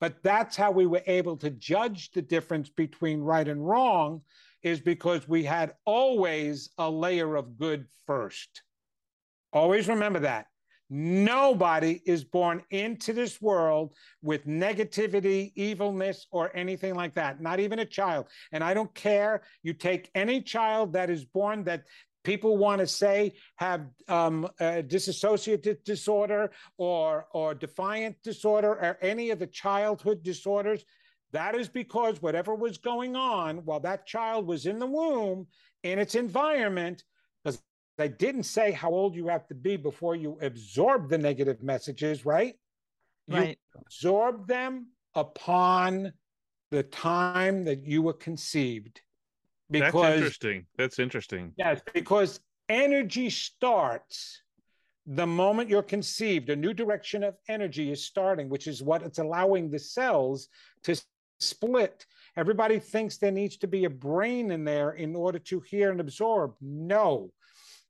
[0.00, 4.22] But that's how we were able to judge the difference between right and wrong,
[4.62, 8.62] is because we had always a layer of good first.
[9.52, 10.46] Always remember that.
[10.88, 17.40] Nobody is born into this world with negativity, evilness, or anything like that.
[17.40, 18.26] Not even a child.
[18.52, 19.42] And I don't care.
[19.64, 21.84] You take any child that is born that
[22.22, 24.48] people want to say have um,
[25.84, 30.84] disorder or or defiant disorder or any of the childhood disorders.
[31.32, 35.46] That is because whatever was going on while that child was in the womb
[35.82, 37.04] in its environment
[37.98, 42.26] I didn't say how old you have to be before you absorb the negative messages,
[42.26, 42.54] right?
[43.28, 43.58] Right.
[43.74, 46.12] You absorb them upon
[46.70, 49.00] the time that you were conceived.
[49.70, 50.66] Because That's interesting.
[50.76, 51.52] That's interesting.
[51.56, 54.42] Yes, because energy starts
[55.06, 56.50] the moment you're conceived.
[56.50, 60.48] A new direction of energy is starting, which is what it's allowing the cells
[60.82, 61.00] to
[61.40, 62.06] split.
[62.36, 66.00] Everybody thinks there needs to be a brain in there in order to hear and
[66.00, 66.54] absorb.
[66.60, 67.30] No,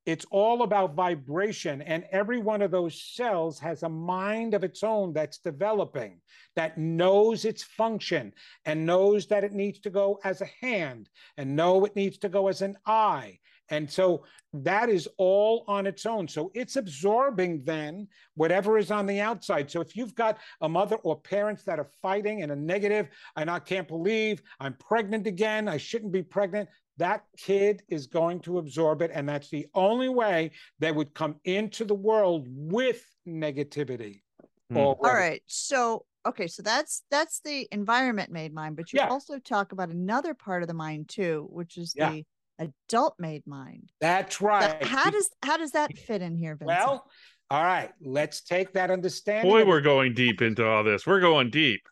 [0.06, 1.82] it's all about vibration.
[1.82, 6.20] And every one of those cells has a mind of its own that's developing,
[6.54, 8.32] that knows its function
[8.64, 12.28] and knows that it needs to go as a hand and know it needs to
[12.28, 13.38] go as an eye.
[13.68, 16.28] And so that is all on its own.
[16.28, 19.70] So it's absorbing then whatever is on the outside.
[19.70, 23.50] So if you've got a mother or parents that are fighting and a negative, and
[23.50, 28.58] I can't believe I'm pregnant again, I shouldn't be pregnant, that kid is going to
[28.58, 29.10] absorb it.
[29.12, 34.22] And that's the only way they would come into the world with negativity.
[34.70, 34.78] Hmm.
[34.78, 35.42] All right.
[35.46, 36.46] So, okay.
[36.46, 39.08] So that's, that's the environment made mind, but you yeah.
[39.08, 42.10] also talk about another part of the mind too, which is yeah.
[42.10, 42.24] the
[42.58, 43.90] adult made mind.
[44.00, 44.78] That's right.
[44.82, 46.56] So how does, how does that fit in here?
[46.56, 46.78] Vincent?
[46.78, 47.04] Well,
[47.50, 47.90] all right.
[48.00, 49.50] Let's take that understanding.
[49.50, 51.06] Boy, we're going deep into all this.
[51.06, 51.82] We're going deep.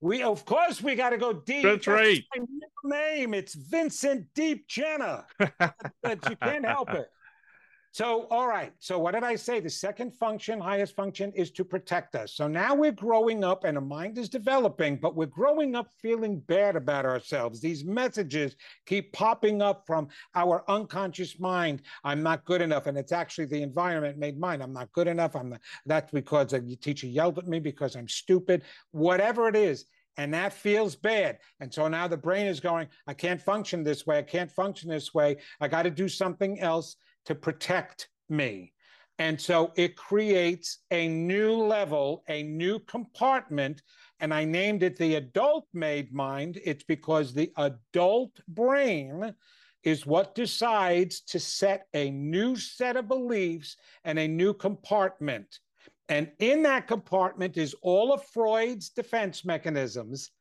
[0.00, 1.62] We of course we got to go deep.
[1.62, 2.24] That's, That's right.
[2.84, 7.10] My name it's Vincent Deep Genna, but you can't help it.
[7.92, 8.72] So, all right.
[8.78, 9.58] So, what did I say?
[9.58, 12.34] The second function, highest function, is to protect us.
[12.34, 16.38] So now we're growing up and a mind is developing, but we're growing up feeling
[16.38, 17.60] bad about ourselves.
[17.60, 18.54] These messages
[18.86, 21.82] keep popping up from our unconscious mind.
[22.04, 22.86] I'm not good enough.
[22.86, 24.62] And it's actually the environment made mine.
[24.62, 25.34] I'm not good enough.
[25.34, 29.86] I'm not, that's because the teacher yelled at me because I'm stupid, whatever it is
[30.16, 31.38] and that feels bad.
[31.60, 34.18] And so now the brain is going, I can't function this way.
[34.18, 35.36] I can't function this way.
[35.60, 36.96] I got to do something else
[37.30, 38.72] to protect me.
[39.20, 43.82] And so it creates a new level, a new compartment.
[44.18, 46.58] And I named it the adult made mind.
[46.64, 49.32] It's because the adult brain
[49.84, 55.60] is what decides to set a new set of beliefs and a new compartment.
[56.08, 60.32] And in that compartment is all of Freud's defense mechanisms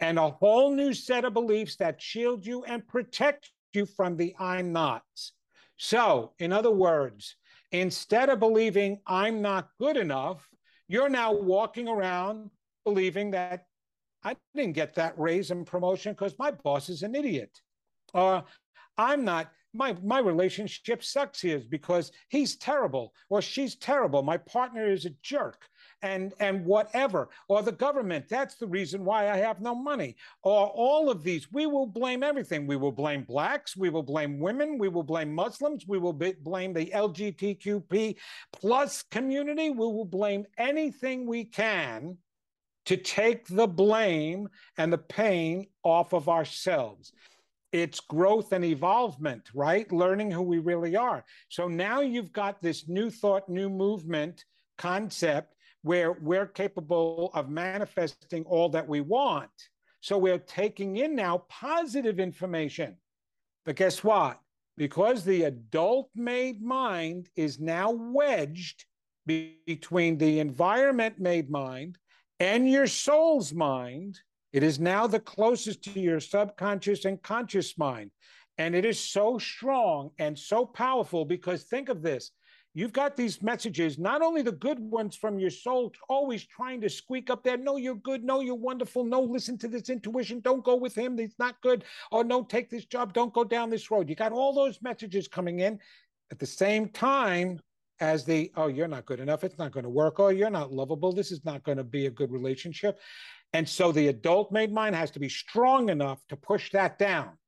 [0.00, 4.34] and a whole new set of beliefs that shield you and protect you from the
[4.38, 5.32] I'm nots.
[5.76, 7.36] So, in other words,
[7.72, 10.48] instead of believing I'm not good enough,
[10.88, 12.50] you're now walking around
[12.84, 13.66] believing that
[14.22, 17.60] I didn't get that raise and promotion because my boss is an idiot.
[18.12, 18.44] Or
[18.96, 24.22] I'm not, my, my relationship sucks here because he's terrible or she's terrible.
[24.22, 25.66] My partner is a jerk
[26.04, 28.28] and and whatever or the government.
[28.28, 30.16] That's the reason why i have no money.
[30.42, 32.66] Or all of these we will blame everything.
[32.66, 36.34] We will blame blacks we will blame women we will blame muslims we will be,
[36.42, 38.16] blame the lgbtqp
[38.52, 39.70] plus community.
[39.70, 42.18] We will blame anything we can
[42.84, 47.12] to take the blame and the pain off of ourselves.
[47.72, 49.90] It's growth and evolvement, right?
[49.90, 51.24] Learning who we really are.
[51.48, 54.44] So now you've got this new thought, new movement
[54.76, 55.53] concept
[55.84, 59.50] where we're capable of manifesting all that we want.
[60.00, 62.96] So we're taking in now positive information.
[63.64, 64.40] But guess what?
[64.76, 68.84] because the adult made mind is now wedged
[69.26, 71.98] be- between the environment made mind
[72.40, 74.18] and your soul's mind.
[74.52, 78.10] It is now the closest to your subconscious and conscious mind.
[78.58, 82.30] And it is so strong and so powerful because think of this
[82.76, 86.90] You've got these messages, not only the good ones from your soul, always trying to
[86.90, 87.56] squeak up there.
[87.56, 88.24] No, you're good.
[88.24, 89.04] No, you're wonderful.
[89.04, 90.40] No, listen to this intuition.
[90.40, 91.16] Don't go with him.
[91.16, 91.84] He's not good.
[92.10, 93.12] Oh, no, take this job.
[93.12, 94.08] Don't go down this road.
[94.08, 95.78] You got all those messages coming in
[96.32, 97.60] at the same time
[98.00, 99.44] as the, oh, you're not good enough.
[99.44, 100.18] It's not going to work.
[100.18, 101.12] Oh, you're not lovable.
[101.12, 102.98] This is not going to be a good relationship.
[103.52, 107.38] And so the adult made mind has to be strong enough to push that down.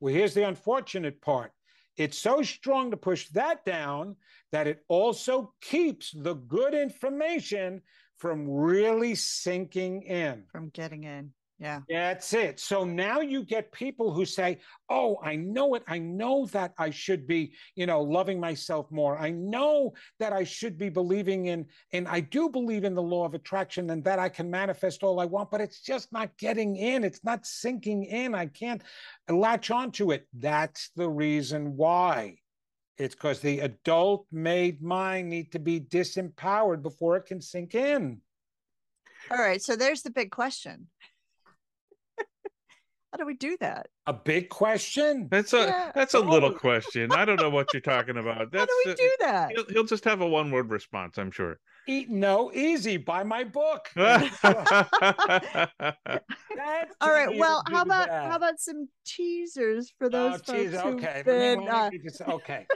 [0.00, 1.52] Well, here's the unfortunate part
[1.96, 4.16] it's so strong to push that down
[4.52, 7.82] that it also keeps the good information
[8.18, 10.44] from really sinking in.
[10.50, 11.32] From getting in.
[11.58, 11.80] Yeah.
[11.88, 12.60] That's it.
[12.60, 14.58] So now you get people who say,
[14.90, 15.84] Oh, I know it.
[15.88, 19.18] I know that I should be, you know, loving myself more.
[19.18, 23.24] I know that I should be believing in, and I do believe in the law
[23.24, 26.76] of attraction and that I can manifest all I want, but it's just not getting
[26.76, 27.04] in.
[27.04, 28.34] It's not sinking in.
[28.34, 28.82] I can't
[29.28, 30.26] latch onto it.
[30.34, 32.36] That's the reason why.
[32.98, 38.20] It's because the adult made mind need to be disempowered before it can sink in.
[39.30, 39.60] All right.
[39.60, 40.88] So there's the big question.
[43.12, 43.88] How do we do that?
[44.06, 45.28] A big question.
[45.30, 45.92] That's a yeah.
[45.94, 46.22] that's a oh.
[46.22, 47.12] little question.
[47.12, 48.50] I don't know what you're talking about.
[48.50, 49.52] That's, How do we do that?
[49.52, 51.58] He'll, he'll just have a one word response, I'm sure.
[51.88, 52.96] Eat no easy.
[52.96, 53.88] Buy my book.
[53.96, 54.08] All
[57.00, 57.36] right.
[57.36, 58.30] Well, how about that.
[58.30, 60.80] how about some teasers for those oh, folks teaser.
[60.80, 61.22] Okay.
[61.24, 61.90] Been, uh...
[62.04, 62.66] just, okay.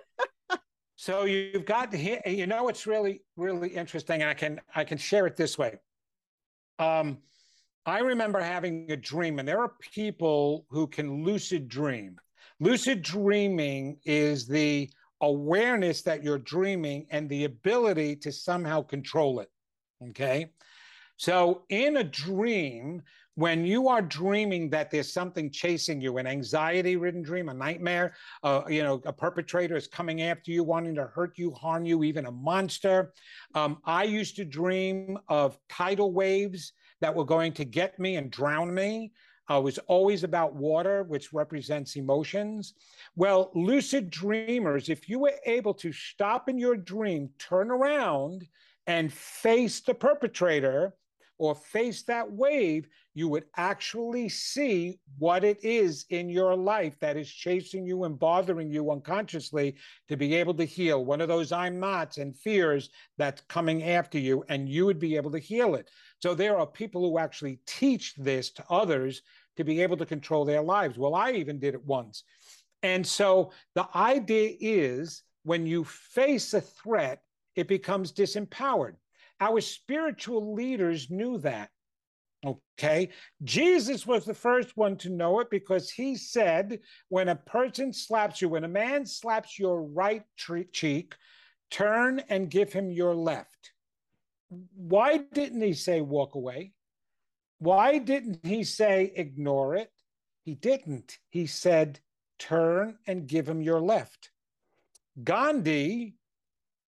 [0.94, 2.20] so you've got here.
[2.24, 5.80] You know what's really really interesting, and I can I can share it this way.
[6.78, 7.18] Um,
[7.86, 12.18] I remember having a dream, and there are people who can lucid dream.
[12.60, 14.90] Lucid dreaming is the
[15.22, 19.48] awareness that you're dreaming and the ability to somehow control it.
[20.10, 20.50] Okay.
[21.16, 23.02] So, in a dream,
[23.34, 28.14] when you are dreaming that there's something chasing you, an anxiety ridden dream, a nightmare,
[28.42, 32.04] uh, you know, a perpetrator is coming after you, wanting to hurt you, harm you,
[32.04, 33.12] even a monster.
[33.54, 38.30] Um, I used to dream of tidal waves that were going to get me and
[38.30, 39.12] drown me.
[39.50, 42.74] Uh, was always about water, which represents emotions.
[43.16, 48.46] Well, lucid dreamers, if you were able to stop in your dream, turn around,
[48.86, 50.94] and face the perpetrator
[51.38, 57.16] or face that wave, you would actually see what it is in your life that
[57.16, 59.74] is chasing you and bothering you unconsciously
[60.08, 64.18] to be able to heal one of those I'm nots and fears that's coming after
[64.18, 65.90] you, and you would be able to heal it.
[66.22, 69.22] So there are people who actually teach this to others
[69.56, 70.98] to be able to control their lives.
[70.98, 72.24] Well, I even did it once.
[72.82, 77.22] And so the idea is when you face a threat,
[77.56, 78.94] it becomes disempowered.
[79.40, 81.70] Our spiritual leaders knew that.
[82.44, 83.10] Okay.
[83.44, 88.40] Jesus was the first one to know it because he said, when a person slaps
[88.40, 90.22] you, when a man slaps your right
[90.72, 91.14] cheek,
[91.70, 93.72] turn and give him your left.
[94.74, 96.72] Why didn't he say walk away?
[97.58, 99.90] Why didn't he say ignore it?
[100.44, 101.18] He didn't.
[101.28, 102.00] He said
[102.38, 104.30] turn and give him your left.
[105.22, 106.16] Gandhi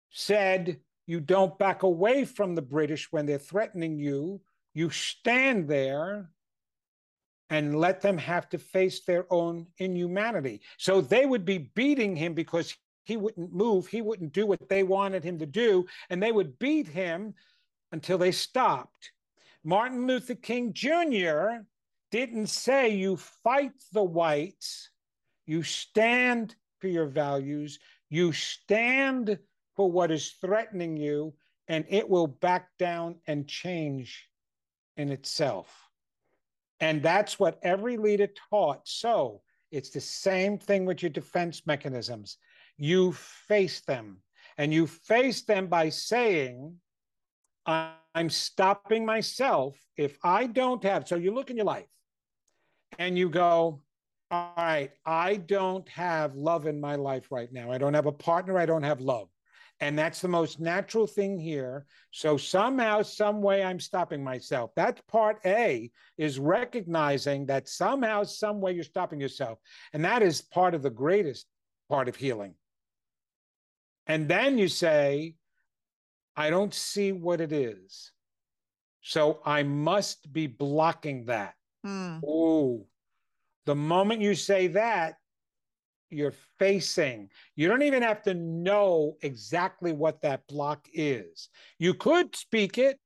[0.09, 4.41] said you don't back away from the British when they're threatening you.
[4.73, 6.31] You stand there
[7.49, 10.61] and let them have to face their own inhumanity.
[10.77, 14.83] So they would be beating him because he wouldn't move, he wouldn't do what they
[14.83, 17.33] wanted him to do, and they would beat him
[17.91, 19.11] until they stopped.
[19.63, 21.63] Martin Luther King Jr.
[22.11, 24.89] didn't say you fight the whites,
[25.45, 27.79] you stand for your values,
[28.09, 29.37] you stand
[29.75, 31.33] for what is threatening you,
[31.67, 34.27] and it will back down and change
[34.97, 35.89] in itself.
[36.79, 38.81] And that's what every leader taught.
[38.83, 39.41] So
[39.71, 42.37] it's the same thing with your defense mechanisms.
[42.83, 44.17] You face them,
[44.57, 46.75] and you face them by saying,
[47.65, 51.07] I'm stopping myself if I don't have.
[51.07, 51.87] So you look in your life
[52.99, 53.81] and you go,
[54.31, 57.71] all right, I don't have love in my life right now.
[57.71, 58.57] I don't have a partner.
[58.57, 59.29] I don't have love.
[59.79, 61.85] And that's the most natural thing here.
[62.11, 64.71] So somehow, some way, I'm stopping myself.
[64.75, 69.57] That's part A is recognizing that somehow, some way, you're stopping yourself.
[69.93, 71.47] And that is part of the greatest
[71.87, 72.55] part of healing.
[74.07, 75.35] And then you say,
[76.35, 78.11] I don't see what it is.
[79.01, 81.55] So I must be blocking that.
[81.85, 82.21] Mm.
[82.25, 82.85] Oh,
[83.65, 85.15] the moment you say that,
[86.09, 87.29] you're facing.
[87.55, 91.49] You don't even have to know exactly what that block is.
[91.79, 92.99] You could speak it.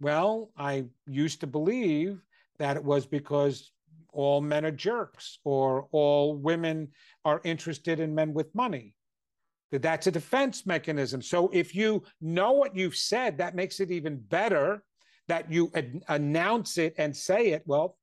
[0.00, 2.20] Well, I used to believe
[2.58, 3.72] that it was because
[4.12, 6.88] all men are jerks or all women
[7.24, 8.93] are interested in men with money.
[9.74, 11.20] That that's a defense mechanism.
[11.20, 14.84] So if you know what you've said, that makes it even better
[15.26, 17.64] that you ad- announce it and say it.
[17.66, 17.96] Well,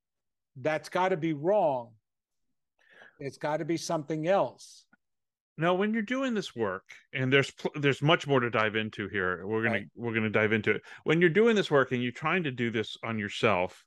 [0.57, 1.91] that's got to be wrong.
[3.19, 4.83] It's got to be something else.
[5.57, 9.07] Now, when you're doing this work, and there's pl- there's much more to dive into
[9.07, 9.47] here.
[9.47, 9.87] We're gonna Right.
[9.95, 10.81] we're gonna dive into it.
[11.05, 13.85] When you're doing this work and you're trying to do this on yourself,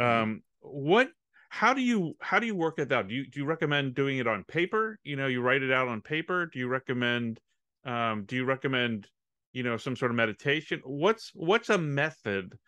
[0.00, 0.22] Mm-hmm.
[0.22, 1.10] um, what
[1.50, 3.08] how do you how do you work it out?
[3.08, 4.98] Do you do you recommend doing it on paper?
[5.04, 6.46] You know, you write it out on paper.
[6.46, 7.40] Do you recommend
[7.84, 9.08] um, do you recommend
[9.52, 10.80] you know some sort of meditation?
[10.84, 12.58] What's what's a method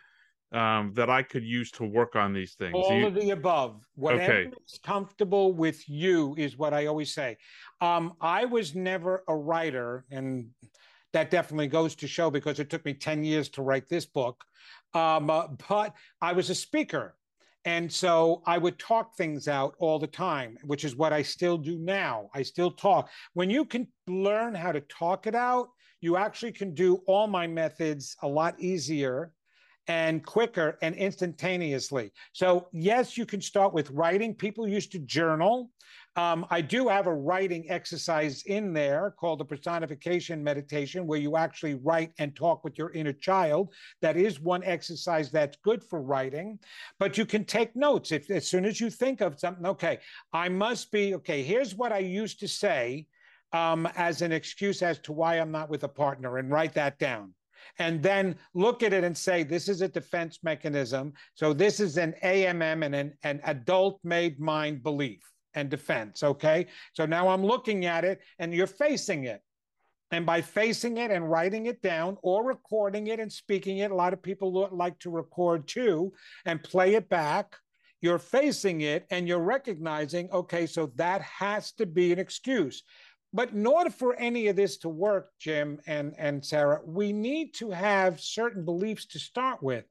[0.53, 2.75] um, that I could use to work on these things?
[2.75, 3.85] All you- of the above.
[3.95, 4.51] Whatever Okay.
[4.67, 7.37] is comfortable with you is what I always say.
[7.81, 10.51] Um, I was never a writer, and
[11.13, 14.45] that definitely goes to show because it took me 10 years to write this book.
[14.95, 17.18] Um, uh, but I was a speaker.
[17.69, 21.59] And so I would talk things out all the time, which is what I still
[21.59, 22.31] do now.
[22.33, 23.11] I still talk.
[23.35, 25.69] When you can learn how to talk it out,
[26.01, 29.33] you actually can do all my methods a lot easier
[29.89, 32.13] and quicker and instantaneously.
[32.33, 34.35] So, yes, you can start with writing.
[34.35, 35.71] People used to journal.
[36.15, 41.37] Um, I do have a writing exercise in there called the personification meditation, where you
[41.37, 43.73] actually write and talk with your inner child.
[44.03, 46.59] That is one exercise that's good for writing,
[46.99, 48.13] but you can take notes.
[48.13, 50.01] If as soon as you think of something, okay,
[50.33, 51.43] I must be okay.
[51.43, 53.07] Here's what I used to say
[53.53, 56.99] um, as an excuse as to why I'm not with a partner, and write that
[56.99, 57.33] down
[57.79, 61.13] and then look at it and say this is a defense mechanism.
[61.35, 65.21] So this is an amm and an, an adult made mind belief
[65.55, 66.67] and defense okay?
[66.93, 69.43] So now i'm looking at it and you're facing it.
[70.11, 73.95] And by facing it and writing it down or recording it and speaking it a
[73.95, 76.13] lot of people like to record too
[76.47, 77.57] and play it back
[78.01, 82.83] you're facing it and you're recognizing okay so that has to be an excuse
[83.33, 87.55] but in order for any of this to work, Jim and, and Sarah, we need
[87.55, 89.85] to have certain beliefs to start with.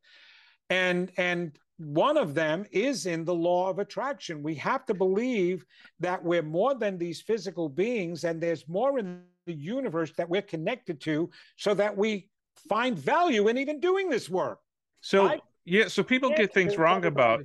[0.70, 4.42] And, and one of them is in the law of attraction.
[4.42, 5.66] We have to believe
[6.00, 10.42] that we're more than these physical beings and there's more in the universe that we're
[10.42, 12.30] connected to so that we
[12.68, 14.60] find value in even doing this work.
[15.02, 17.42] so I- yeah, so people get things wrong about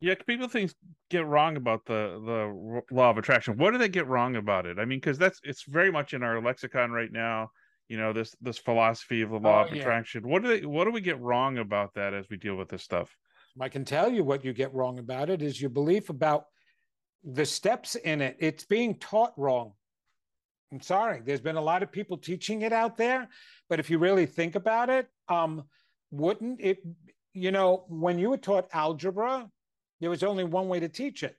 [0.00, 0.18] ways to do it.
[0.18, 0.74] Yeah, people things
[1.10, 3.56] get wrong about the the law of attraction.
[3.56, 4.78] What do they get wrong about it?
[4.78, 7.50] I mean, because that's it's very much in our lexicon right now.
[7.88, 9.80] You know, this this philosophy of the law Oh, of yeah.
[9.82, 10.28] attraction.
[10.28, 12.82] What do they what do we get wrong about that as we deal with this
[12.82, 13.16] stuff?
[13.60, 16.46] I can tell you what you get wrong about it is your belief about
[17.24, 18.36] the steps in it.
[18.38, 19.72] It's being taught wrong.
[20.72, 21.22] I'm sorry.
[21.24, 23.28] There's been a lot of people teaching it out there,
[23.70, 25.64] but if you really think about it, um,
[26.10, 26.78] wouldn't it,
[27.32, 29.48] you know, when you were taught algebra,
[30.00, 31.36] there was only one way to teach it.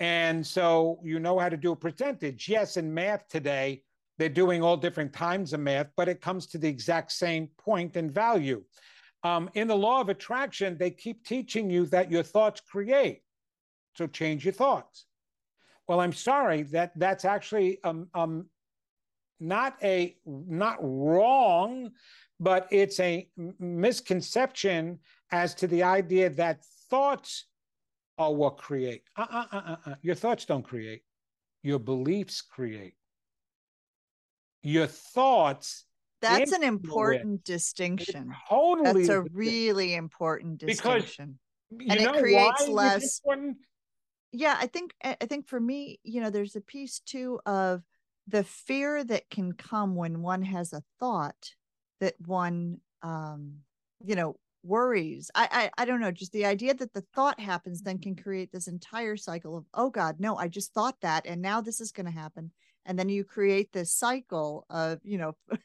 [0.00, 2.48] And so you know how to do a percentage.
[2.48, 3.82] Yes, in math today,
[4.18, 7.96] they're doing all different kinds of math, but it comes to the exact same point
[7.96, 8.62] and value.
[9.24, 13.22] Um, in the law of attraction, they keep teaching you that your thoughts create.
[13.94, 15.06] So change your thoughts.
[15.88, 18.46] Well, I'm sorry that that's actually um, um,
[19.40, 21.90] not a not wrong,
[22.38, 24.98] but it's a misconception
[25.32, 27.46] as to the idea that thoughts
[28.18, 29.02] are what create.
[29.16, 29.94] Uh, uh, uh, uh, uh.
[30.02, 31.02] Your thoughts don't create.
[31.62, 32.94] Your beliefs create.
[34.62, 35.84] Your thoughts
[36.20, 38.34] That's an important distinction.
[38.48, 41.38] totally That's a really important Because distinction.
[41.70, 43.20] you and it creates less-
[44.32, 47.82] yeah i think i I think for me you know there's a piece too of
[48.26, 51.54] the fear that can come when one has a thought
[52.00, 53.58] that one um
[54.04, 57.82] you know worries I, I i don't know just the idea that the thought happens
[57.82, 61.40] then can create this entire cycle of oh god no i just thought that and
[61.40, 62.50] now this is going to happen
[62.84, 65.34] and then you create this cycle of you know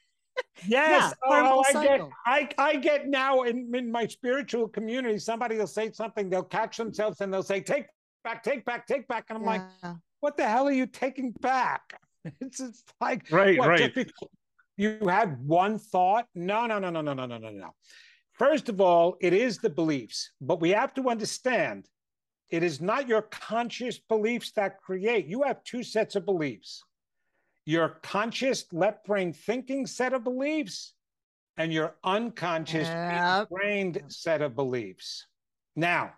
[0.67, 1.13] Yes.
[1.23, 2.01] Oh, harmful oh, I get.
[2.25, 6.77] I, I get now in, in my spiritual community, somebody will say something, they'll catch
[6.77, 7.85] themselves and they'll say, take
[8.23, 9.25] back, take back, take back.
[9.29, 9.61] And I'm like,
[10.19, 11.81] what the hell are you taking back?
[12.39, 13.93] It's just like, Right, what, right.
[13.93, 14.13] just
[14.77, 16.25] you had one thought?
[16.33, 17.75] No, no, no, no, no, no, no, no, no.
[18.43, 21.87] First of all, it is the beliefs, but we have to understand
[22.49, 25.27] it is not your conscious beliefs that create.
[25.27, 26.83] You have two sets of beliefs
[27.65, 30.93] your conscious left brain thinking set of beliefs
[31.55, 33.47] and your unconscious Yep.
[33.47, 35.25] brained set of beliefs.
[35.77, 36.13] Now,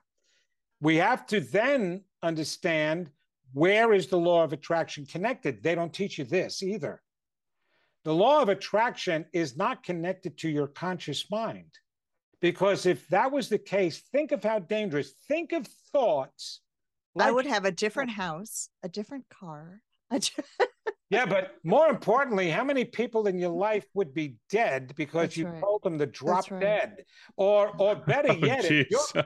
[0.82, 3.12] we have to then understand
[3.54, 5.62] where is the law of attraction connected?
[5.62, 7.04] They don't teach you this either.
[8.04, 11.72] The law of attraction is not connected to your conscious mind.
[12.46, 15.14] Because if that was the case, think of how dangerous.
[15.28, 16.62] Think of thoughts.
[17.16, 19.82] Like, I would have a different house, a different car.
[21.10, 25.38] yeah, but more importantly, how many people in your life would be dead because That's
[25.38, 25.60] you right.
[25.60, 26.62] told them to drop right.
[26.62, 27.06] dead?
[27.36, 29.24] Or, or better oh, yet, if, you're,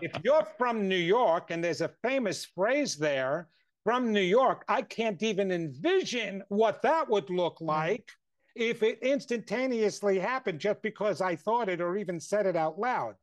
[0.00, 3.48] if you're from New York and there's a famous phrase there
[3.82, 8.10] from New York, I can't even envision what that would look like
[8.54, 13.14] if it instantaneously happened just because I thought it or even said it out loud.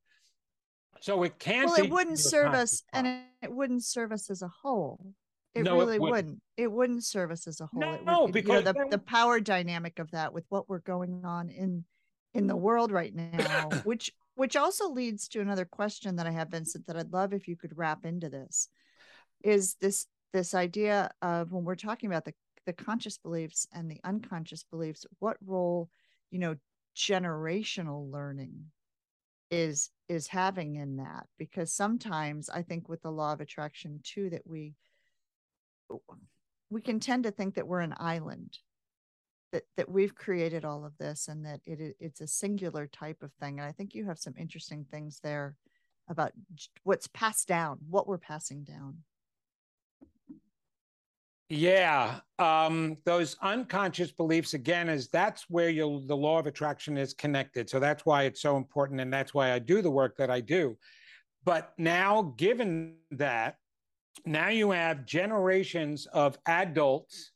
[0.99, 1.67] So it can't.
[1.67, 3.07] Well, it wouldn't serve us, and
[3.41, 5.13] it, wouldn't serve us as a whole.
[5.55, 6.15] It no, really it wouldn't.
[6.15, 6.41] wouldn't.
[6.57, 7.81] It wouldn't serve us as a whole.
[7.81, 10.79] No, would, no because you know, the, the power dynamic of that with what we're
[10.79, 11.85] going on in
[12.33, 16.49] in the world right now, which which also leads to another question that I have,
[16.49, 18.69] Vincent, that I'd love if you could wrap into this,
[19.43, 22.33] is this this idea of when we're talking about the
[22.65, 25.89] the conscious beliefs and the unconscious beliefs what role
[26.29, 26.55] you know
[26.95, 28.65] generational learning
[29.49, 31.27] is is having in that?
[31.37, 34.73] Because sometimes i think with the law of attraction too that we
[36.69, 38.57] we can tend to think that we're an island
[39.51, 43.33] that that we've created all of this and that it it's a singular type of
[43.33, 43.59] thing.
[43.59, 45.55] And i think you have some interesting things there
[46.09, 46.31] about
[46.83, 48.97] what's passed down what we're passing down
[51.51, 57.13] yeah, um, those unconscious beliefs again is that's where you the law of attraction is
[57.13, 57.69] connected.
[57.69, 60.39] So that's why it's so important, and that's why I do the work that I
[60.39, 60.77] do.
[61.43, 63.57] But now, given that,
[64.25, 67.31] now you have generations of adults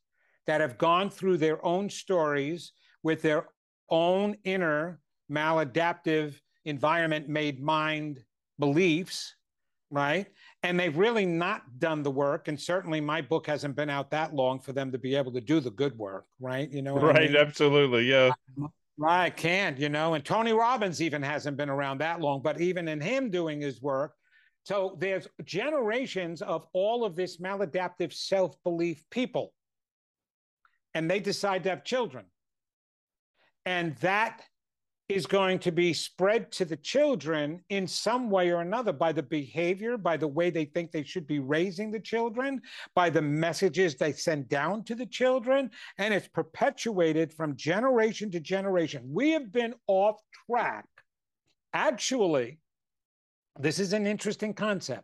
[0.47, 2.72] that have gone through their own stories
[3.03, 3.49] with their
[3.89, 8.24] own inner maladaptive environment made mind
[8.59, 9.36] beliefs,
[9.91, 10.28] right?
[10.66, 14.34] And they've really not done the work and certainly my book hasn't been out that
[14.34, 16.72] long for them to be able to do the good work right?
[16.72, 17.36] You know right I mean?
[17.36, 18.32] absolutely yeah.
[18.97, 22.88] Right can't you know and tony robbins even hasn't been around that long but even
[22.88, 24.13] in him doing his work
[24.63, 29.53] so there's generations of all of this maladaptive self-belief people
[30.95, 32.26] and they decide to have children.
[33.66, 34.41] And that
[35.08, 39.22] is going to be spread to the children in some way or another by the
[39.22, 42.60] behavior, by the way they think they should be raising the children,
[42.95, 48.39] by the messages they send down to the children, and it's perpetuated from generation to
[48.39, 49.03] generation.
[49.06, 50.86] We have been off track.
[51.74, 52.58] Actually,
[53.60, 55.03] this is an interesting concept.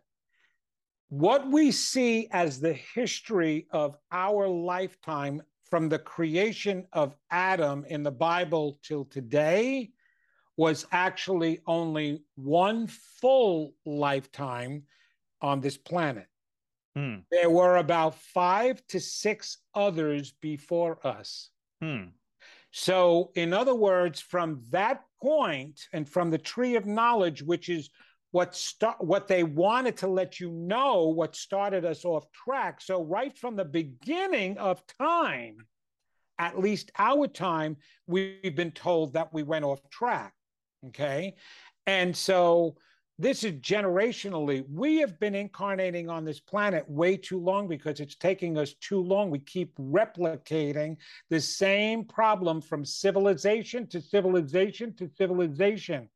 [1.10, 5.42] What we see as the history of our lifetime
[5.72, 9.88] from the creation of Adam in the Bible till today
[10.58, 14.82] was actually only one full lifetime
[15.40, 16.26] on this planet.
[16.94, 17.20] Hmm.
[17.30, 21.48] There were about five to six others before us.
[21.80, 22.08] Hmm.
[22.70, 27.88] So, in other words, from that point and from the tree of knowledge, which is
[28.32, 32.80] what start what they wanted to let you know what started us off track.
[32.80, 35.58] So right from the beginning of time
[36.38, 37.76] at least our time
[38.06, 40.34] we've been told that we went off track
[40.88, 41.34] okay?
[41.86, 42.76] And so
[43.18, 48.16] this is generationally we have been incarnating on this planet way too long because it's
[48.16, 49.30] taking us too long.
[49.30, 50.96] We keep replicating
[51.30, 56.08] the same problem from civilization to civilization to civilization.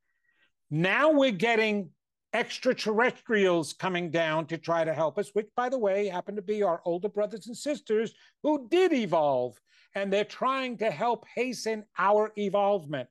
[0.70, 1.90] Now we're getting
[2.32, 6.62] extraterrestrials coming down to try to help us, which, by the way, happen to be
[6.62, 9.58] our older brothers and sisters who did evolve.
[9.94, 13.08] And they're trying to help hasten our evolvement.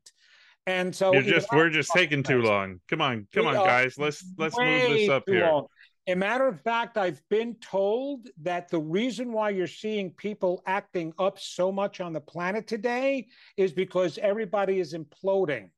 [0.68, 2.80] And so You're just we're just taking too long.
[2.88, 3.98] Come on, come on, guys.
[3.98, 5.46] Let's let's move this up here.
[5.46, 5.68] Long.
[6.08, 11.14] A matter of fact, I've been told that the reason why you're seeing people acting
[11.18, 15.70] up so much on the planet today is because everybody is imploding.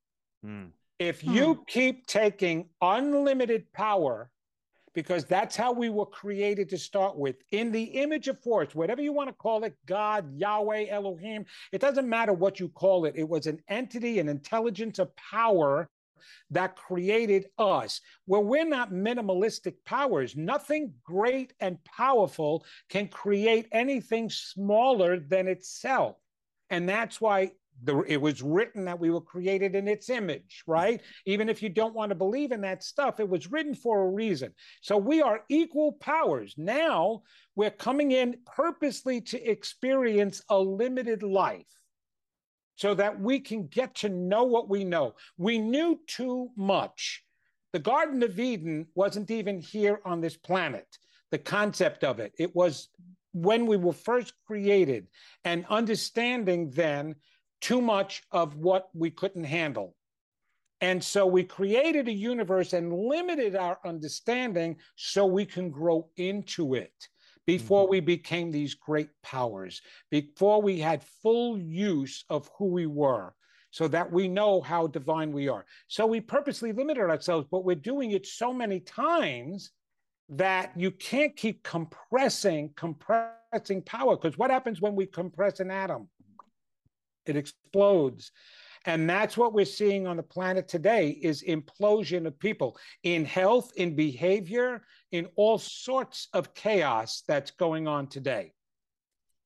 [0.44, 0.66] Hmm.
[1.00, 1.32] If hmm.
[1.32, 4.30] you keep taking unlimited power,
[4.94, 9.02] because that's how we were created to start with, in the image of force, whatever
[9.02, 13.14] you want to call it, God, Yahweh, Elohim, it doesn't matter what you call it.
[13.16, 15.88] It was an entity, an intelligence, a power
[16.50, 18.02] that created us.
[18.26, 20.36] Well, we're not minimalistic powers.
[20.36, 26.18] Nothing great and powerful can create anything smaller than itself.
[26.70, 27.52] And that's why
[27.84, 31.02] the, it was written that we were created in its image, right?
[31.26, 34.10] Even if you don't want to believe in that stuff, it was written for a
[34.10, 34.54] reason.
[34.82, 36.56] So we are equal powers.
[36.58, 37.22] Now
[37.56, 41.68] we're coming in purposely to experience a limited life
[42.76, 45.16] so that we can get to know what we know.
[45.38, 47.24] We knew too much.
[47.74, 50.88] The Garden of Eden wasn't even here on this planet.
[51.32, 52.34] the concept of it.
[52.38, 52.90] It was
[53.34, 55.08] when we were first created
[55.44, 57.16] and understanding then
[57.62, 59.96] too much of what we couldn't handle.
[60.82, 66.76] And so we created a universe and limited our understanding so we can grow into
[66.76, 66.94] it
[67.48, 67.92] before mm-hmm.
[67.92, 69.82] we became these great powers,
[70.12, 73.34] before we had full use of who we were,
[73.72, 75.66] so that we know how divine we are.
[75.88, 79.72] So we purposely limited ourselves, but we're doing it so many times
[80.30, 84.16] that you can't keep compressing, compressing power.
[84.16, 86.10] Because what happens when we compress an atom?
[87.28, 88.32] It explodes.
[88.86, 93.72] And that's what we're seeing on the planet today is implosion of people in health,
[93.76, 98.54] in behavior, in all sorts of chaos that's going on today.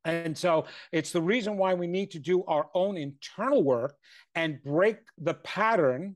[0.05, 3.95] And so it's the reason why we need to do our own internal work
[4.35, 6.15] and break the pattern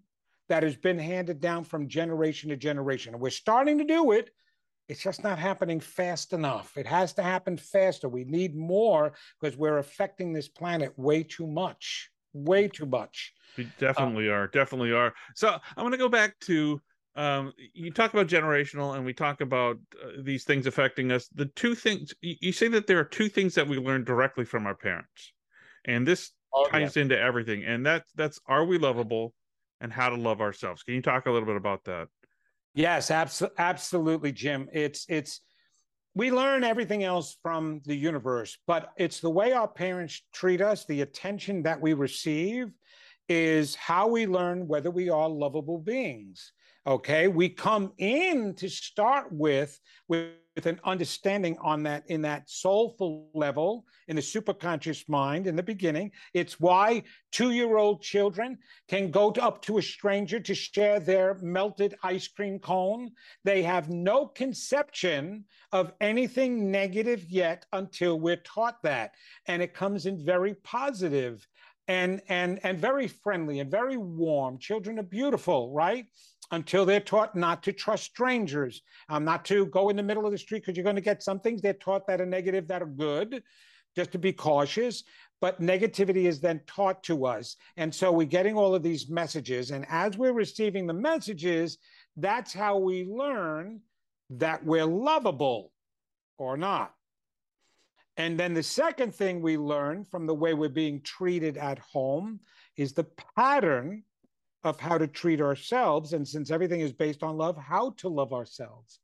[0.49, 3.13] that has been handed down from generation to generation.
[3.13, 4.30] And we're starting to do it.
[4.88, 6.78] It's just not happening fast enough.
[6.78, 8.08] It has to happen faster.
[8.08, 13.34] We need more because we're affecting this planet way too much, way too much.
[13.58, 14.48] We definitely uh, are.
[14.48, 15.14] Definitely are.
[15.34, 16.80] So I'm going to go back to
[17.16, 21.46] um, you talk about generational and we talk about uh, these things affecting us the
[21.46, 24.68] two things you, you, say that there are two things that we learn directly from
[24.68, 25.32] our parents
[25.86, 27.04] and this oh, ties yeah.
[27.04, 29.34] into everything and that that's are we lovable
[29.80, 32.10] and how to love ourselves can you talk a little bit about that
[32.76, 34.69] yes abs- absolutely jim.
[34.71, 35.41] It's it's
[36.13, 40.86] we learn everything else from the universe but it's the way our parents treat us
[40.86, 42.67] the attention that we receive
[43.28, 46.53] is how we learn whether we are lovable beings
[46.88, 47.28] okay?
[47.28, 50.30] We come in to start with, with
[50.64, 56.12] an understanding on that in that soulful level in the superconscious mind in the beginning.
[56.34, 61.95] It's why two-year-old children can go to, up to a stranger to share their melted
[62.03, 63.12] ice cream cone.
[63.43, 65.43] They have no conception
[65.74, 69.12] of anything negative yet until we're taught that.
[69.47, 71.45] And it comes in very positive
[71.88, 74.58] and and and very friendly and very warm.
[74.58, 76.08] Children are beautiful right
[76.52, 80.32] until they're taught not to trust strangers, um, not to go in the middle of
[80.32, 82.82] the street because you're going to get some things they're taught that are negative that
[82.82, 83.43] are good,
[83.96, 85.04] just to be cautious.
[85.41, 87.58] But negativity is then taught to us.
[87.78, 89.72] And so we're getting all of these messages.
[89.72, 91.78] And as we're receiving the messages,
[92.16, 93.82] that's how we learn
[94.30, 95.72] that we're lovable
[96.38, 96.93] or not.
[98.18, 102.39] And then the second thing we learn from the way we're being treated at home
[102.78, 104.04] is the pattern
[104.66, 106.13] of how to treat ourselves.
[106.13, 108.99] And since everything is based on love, how to love ourselves.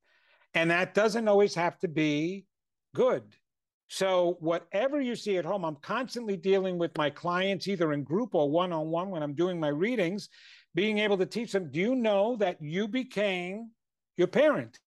[0.56, 2.46] And that doesn't always have to be
[2.96, 3.24] good.
[3.88, 8.34] So, whatever you see at home, I'm constantly dealing with my clients, either in group
[8.34, 10.30] or one on one when I'm doing my readings,
[10.74, 13.70] being able to teach them do you know that you became
[14.18, 14.80] your parent?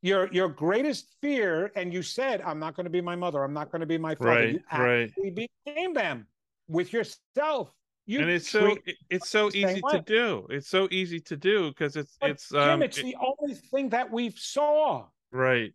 [0.00, 3.52] Your, your greatest fear, and you said, I'm not going to be my mother, I'm
[3.52, 4.30] not going to be my father.
[4.30, 5.48] Right, you actually right.
[5.66, 6.26] became them
[6.68, 7.70] with yourself
[8.06, 8.76] you and it's so
[9.10, 10.46] it's so easy to do.
[10.50, 13.54] It's so easy to do because it's but it's Jim, um, it's it, the only
[13.54, 15.06] thing that we've saw.
[15.30, 15.72] Right.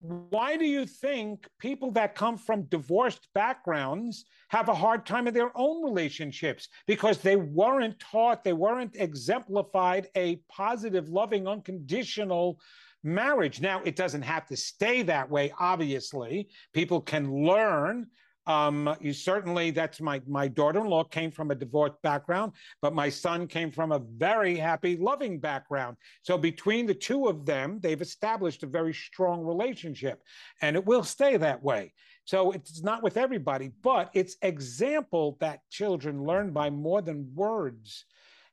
[0.00, 5.34] Why do you think people that come from divorced backgrounds have a hard time in
[5.34, 6.68] their own relationships?
[6.86, 12.60] Because they weren't taught, they weren't exemplified a positive, loving, unconditional
[13.02, 13.60] marriage.
[13.60, 16.50] Now, it doesn't have to stay that way, obviously.
[16.74, 18.06] People can learn
[18.46, 23.48] um, you certainly, that's my my daughter-in-law came from a divorced background, but my son
[23.48, 25.96] came from a very happy, loving background.
[26.22, 30.22] So between the two of them, they've established a very strong relationship,
[30.62, 31.92] and it will stay that way.
[32.24, 38.04] So it's not with everybody, but it's example that children learn by more than words.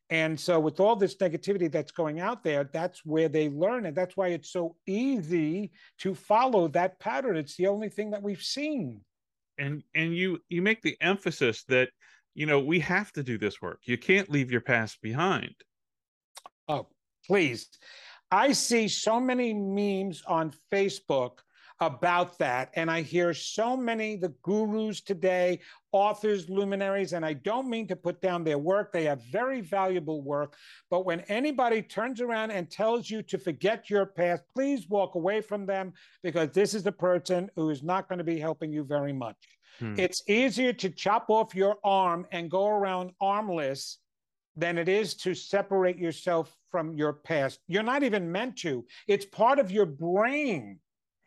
[0.09, 3.85] And so, with all this negativity that's going out there, that's where they learn.
[3.85, 7.37] And that's why it's so easy to follow that pattern.
[7.37, 9.01] It's the only thing that we've seen
[9.63, 11.89] and and you you make the emphasis that
[12.35, 13.79] you know we have to do this work.
[13.85, 15.55] You can't leave your past behind.
[16.67, 16.87] Oh
[17.25, 17.69] please.
[18.31, 21.39] I see so many memes on facebook
[21.79, 22.71] about that.
[22.75, 25.59] And I hear so many the gurus today,
[25.91, 28.91] authors, luminaries, and I don't mean to put down their work.
[28.91, 30.55] They have very valuable work.
[30.89, 35.41] But when anybody turns around and tells you to forget your past, please walk away
[35.41, 35.93] from them
[36.23, 39.37] because this is the person who is not going to be helping you very much.
[39.79, 39.95] Hmm.
[39.97, 43.99] It's easier to chop off your arm and go around armless
[44.55, 47.59] than it is to separate yourself from your past.
[47.67, 48.85] You're not even meant to.
[49.07, 50.79] It's part of your brain.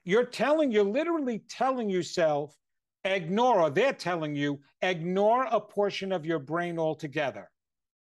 [0.06, 2.54] You're telling, you're literally telling yourself,
[3.02, 7.50] ignore, or they're telling you, ignore a portion of your brain altogether.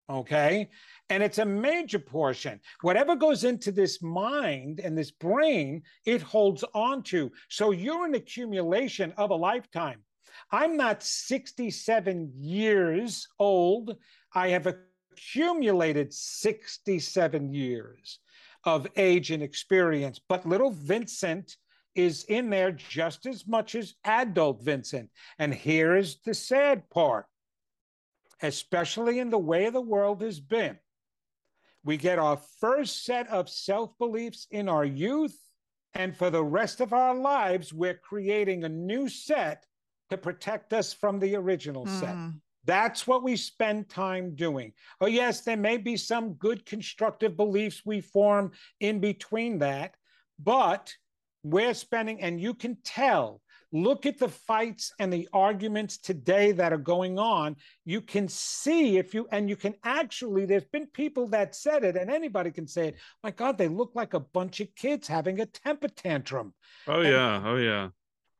[0.09, 0.67] Okay.
[1.11, 2.59] And it's a major portion.
[2.81, 7.31] Whatever goes into this mind and this brain, it holds on to.
[7.49, 9.99] So you're an accumulation of a lifetime.
[10.51, 13.95] I'm not 67 years old.
[14.33, 18.19] I have accumulated 67 years
[18.63, 20.19] of age and experience.
[20.27, 21.57] But little Vincent
[21.95, 25.09] is in there just as much as adult Vincent.
[25.39, 27.25] And here is the sad part,
[28.41, 30.77] especially in the way the world has been.
[31.83, 35.37] We get our first set of self beliefs in our youth.
[35.93, 39.65] And for the rest of our lives, we're creating a new set
[40.09, 41.99] to protect us from the original mm.
[41.99, 42.15] set.
[42.65, 44.73] That's what we spend time doing.
[44.99, 49.95] Oh, yes, there may be some good constructive beliefs we form in between that,
[50.39, 50.93] but
[51.43, 56.73] we're spending, and you can tell, look at the fights and the arguments today that
[56.73, 57.55] are going on.
[57.85, 61.95] You can see if you, and you can actually, there's been people that said it,
[61.95, 62.95] and anybody can say it.
[63.23, 66.53] My God, they look like a bunch of kids having a temper tantrum.
[66.87, 67.43] Oh, and, yeah.
[67.45, 67.89] Oh, yeah.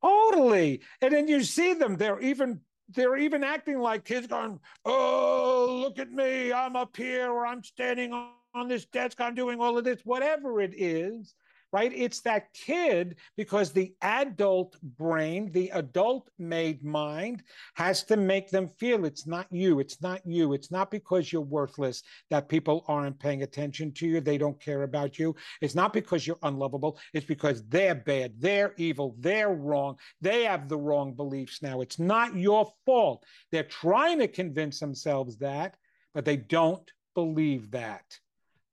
[0.04, 0.82] Totally.
[1.02, 2.62] And then you see them, they're even
[2.94, 6.52] they're even acting like kids going, Oh, look at me.
[6.52, 9.22] I'm up here or I'm standing on this desk.
[9.22, 11.36] I'm doing all of this, whatever it is
[11.74, 11.92] right?
[11.94, 17.44] It's that kid because the adult brain, the adult made mind
[17.76, 19.80] has to make them feel it's not you.
[19.80, 20.54] It's not you.
[20.54, 24.22] It's not because you're worthless that people aren't paying attention to you.
[24.22, 25.36] They don't care about you.
[25.62, 27.00] It's not because you're unlovable.
[27.14, 28.34] It's because they're bad.
[28.38, 29.16] They're evil.
[29.20, 29.98] They're wrong.
[30.20, 31.82] They have the wrong beliefs now.
[31.82, 33.24] It's not your fault.
[33.52, 35.76] They're trying to convince themselves that,
[36.14, 38.04] but they don't believe that.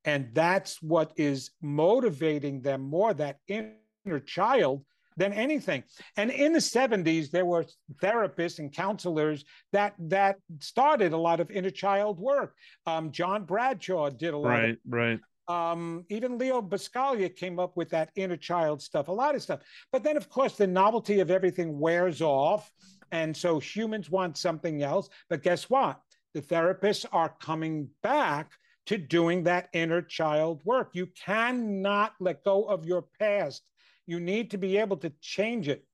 [0.09, 4.87] And that's what is motivating them more, that inner child,
[5.19, 5.83] than anything.
[6.17, 7.67] And in the 70s, there were
[8.03, 12.55] therapists and counselors that that started a lot of inner child work.
[12.87, 14.49] Um, John Bradshaw did a lot.
[14.49, 15.21] Right, of, right.
[15.47, 19.61] Um, even Leo Buscaglia came up with that inner child stuff, a lot of stuff.
[19.93, 22.73] But then, of course, the novelty of everything wears off.
[23.13, 25.11] And so humans want something else.
[25.29, 26.01] But guess what?
[26.33, 28.53] The therapists are coming back
[28.89, 30.89] to doing that inner child work.
[30.95, 33.69] You cannot let go of your past.
[34.07, 35.85] You need to be able to change it.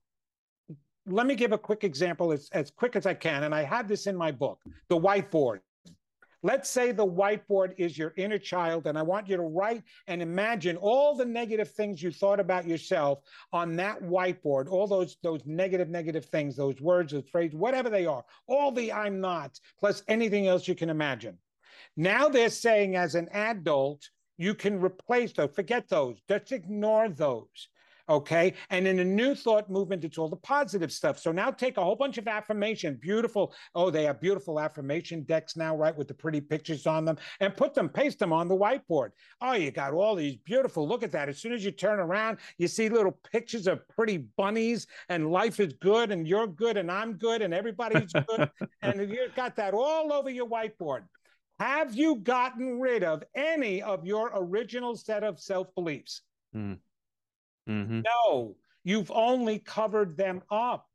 [1.05, 3.43] Let me give a quick example as, as quick as I can.
[3.43, 5.59] And I have this in my book the whiteboard.
[6.41, 10.21] Let's say the whiteboard is your inner child, and I want you to write and
[10.21, 13.19] imagine all the negative things you thought about yourself
[13.51, 18.05] on that whiteboard, all those, those negative, negative things, those words, those phrases, whatever they
[18.05, 21.37] are, all the I'm not, plus anything else you can imagine.
[21.97, 27.69] Now they're saying as an adult, you can replace those, forget those, just ignore those.
[28.07, 28.53] Okay.
[28.69, 31.17] And in a new thought movement, it's all the positive stuff.
[31.17, 33.53] So now take a whole bunch of affirmation, beautiful.
[33.73, 35.95] Oh, they have beautiful affirmation decks now, right?
[35.95, 39.09] With the pretty pictures on them and put them, paste them on the whiteboard.
[39.41, 40.87] Oh, you got all these beautiful.
[40.87, 41.29] Look at that.
[41.29, 45.59] As soon as you turn around, you see little pictures of pretty bunnies and life
[45.59, 48.51] is good and you're good and I'm good and everybody's good.
[48.83, 51.05] and you've got that all over your whiteboard.
[51.59, 56.21] Have you gotten rid of any of your original set of self beliefs?
[56.55, 56.79] Mm.
[57.69, 58.01] Mm-hmm.
[58.01, 60.87] No, you've only covered them up.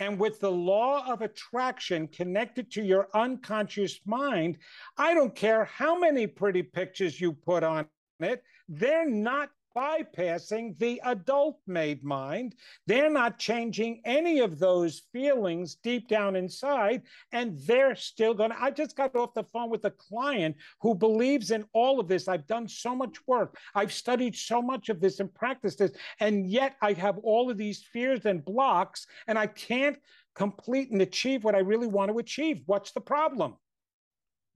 [0.00, 4.58] And with the law of attraction connected to your unconscious mind,
[4.96, 7.86] I don't care how many pretty pictures you put on
[8.20, 12.54] it, they're not bypassing the adult made mind.
[12.86, 17.02] They're not changing any of those feelings deep down inside.
[17.32, 18.60] And they're still going to.
[18.62, 22.26] I just got off the phone with a client who believes in all of this.
[22.26, 25.92] I've done so much work, I've studied so much of this and practiced this.
[26.20, 29.98] And yet I have all of these fears and blocks, and I can't
[30.34, 32.62] complete and achieve what I really want to achieve.
[32.66, 33.56] What's the problem?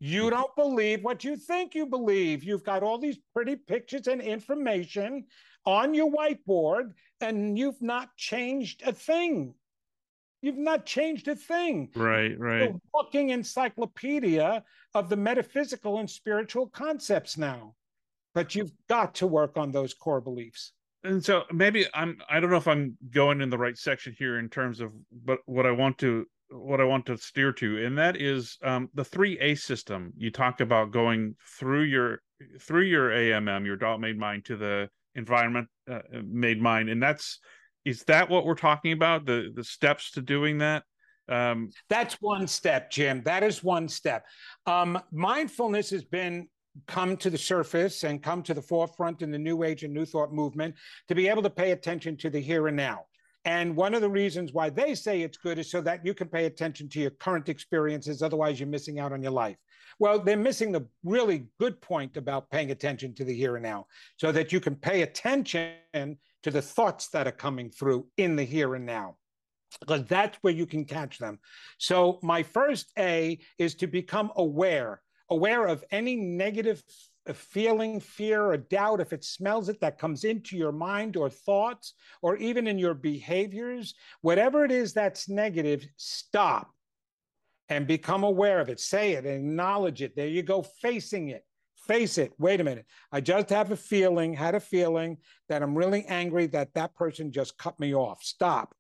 [0.05, 2.43] You don't believe what you think you believe.
[2.43, 5.27] You've got all these pretty pictures and information
[5.65, 9.55] on your whiteboard, and you've not changed a thing.
[10.41, 11.91] You've not changed a thing.
[11.95, 12.75] Right, right.
[12.93, 17.77] walking encyclopedia of the metaphysical and spiritual concepts now.
[18.35, 20.73] But you've got to work on those core beliefs.
[21.05, 24.41] And so maybe I'm I don't know if I'm going in the right section here
[24.41, 24.91] in terms of
[25.25, 28.89] but what I want to what I want to steer to, and that is um,
[28.95, 30.13] the three A system.
[30.17, 32.23] You talk about going through your
[32.61, 37.39] through your AMM, your adult made mind, to the environment uh, made mind, and that's
[37.85, 39.25] is that what we're talking about?
[39.25, 40.85] The the steps to doing that.
[41.29, 43.23] Um, that's one step, Jim.
[43.25, 44.25] That is one step.
[44.67, 46.49] Um, mindfulness has been
[46.87, 50.07] come to the surface and come to the forefront in the new age and new
[50.07, 50.75] thought movement
[51.09, 53.05] to be able to pay attention to the here and now
[53.45, 56.29] And one of the reasons why they say it's good is so that you can
[56.29, 58.23] pay attention to your current experiences.
[58.23, 59.57] Otherwise, you're missing out on your life.
[59.99, 63.87] Well, they're missing the really good point about paying attention to the here and now
[64.17, 65.75] so that you can pay attention
[66.43, 69.17] to the thoughts that are coming through in the here and now
[69.81, 71.39] because that's where you can catch them.
[71.79, 75.01] So, my first A is to become aware,
[75.33, 76.83] aware of any negative
[77.35, 81.95] feeling, fear, or doubt, if it smells it, that comes into your mind or thoughts,
[82.21, 86.71] or even in your behaviors, whatever it is that's negative, stop
[87.69, 88.81] and become aware of it.
[88.81, 90.15] Say it, acknowledge it.
[90.17, 91.45] There you go, facing it.
[91.87, 92.33] Face it.
[92.39, 92.87] Wait a minute.
[93.11, 95.19] I just have a feeling, had a feeling
[95.49, 98.23] that I'm really angry that that person just cut me off.
[98.23, 98.75] Stop.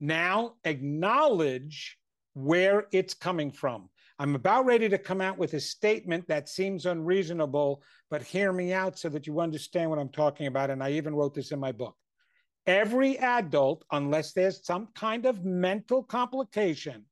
[0.00, 1.98] Now acknowledge
[2.34, 3.88] where it's coming from.
[4.18, 8.72] I'm about ready to come out with a statement that seems unreasonable, but hear me
[8.72, 10.70] out so that you understand what I'm talking about.
[10.70, 11.94] And I even wrote this in my book.
[12.66, 17.04] Every adult, unless there's some kind of mental complication,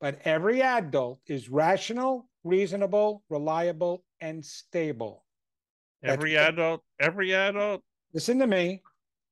[0.00, 5.24] but every adult is rational, reasonable, reliable, and stable.
[6.02, 7.82] Every That's, adult, every adult.
[8.12, 8.82] Listen to me.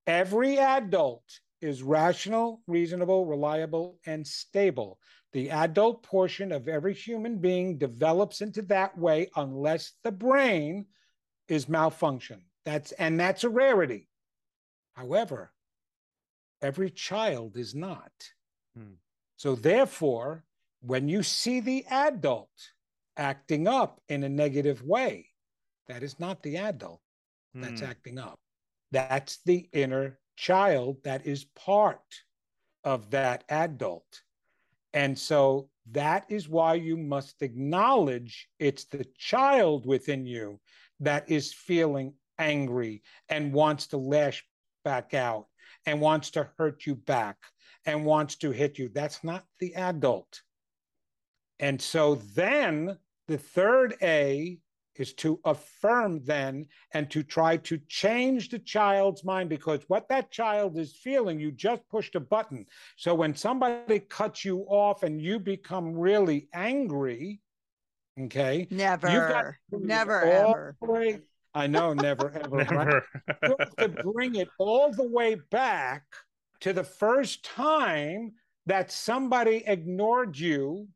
[0.06, 1.24] Every adult
[1.60, 4.98] is rational, reasonable, reliable, and stable.
[5.32, 10.86] The adult portion of every human being develops into that way unless the brain
[11.48, 12.42] is malfunction.
[12.64, 14.08] That's and that's a rarity.
[14.94, 15.52] However,
[16.62, 18.12] every child is not.
[18.76, 18.94] Hmm.
[19.36, 20.44] So therefore,
[20.80, 22.50] when you see the adult
[23.16, 25.26] acting up in a negative way,
[25.88, 27.00] that is not the adult
[27.54, 27.86] that's hmm.
[27.86, 28.38] acting up.
[28.92, 32.00] That's the inner child that is part
[32.82, 34.22] of that adult.
[34.94, 40.58] And so that is why you must acknowledge it's the child within you
[41.00, 44.42] that is feeling angry and wants to lash
[44.82, 45.44] back out
[45.84, 47.36] and wants to hurt you back
[47.84, 48.88] and wants to hit you.
[48.88, 50.40] That's not the adult.
[51.58, 52.96] And so then
[53.28, 54.58] the third A
[55.00, 60.30] is to affirm then and to try to change the child's mind because what that
[60.30, 62.66] child is feeling, you just pushed a button.
[62.96, 67.40] So when somebody cuts you off and you become really angry,
[68.20, 70.76] okay, never, never, ever.
[70.82, 71.20] Way,
[71.54, 72.56] I know, never, ever.
[72.64, 73.04] never.
[73.42, 73.78] Right?
[73.78, 76.04] to bring it all the way back
[76.60, 78.32] to the first time
[78.66, 80.88] that somebody ignored you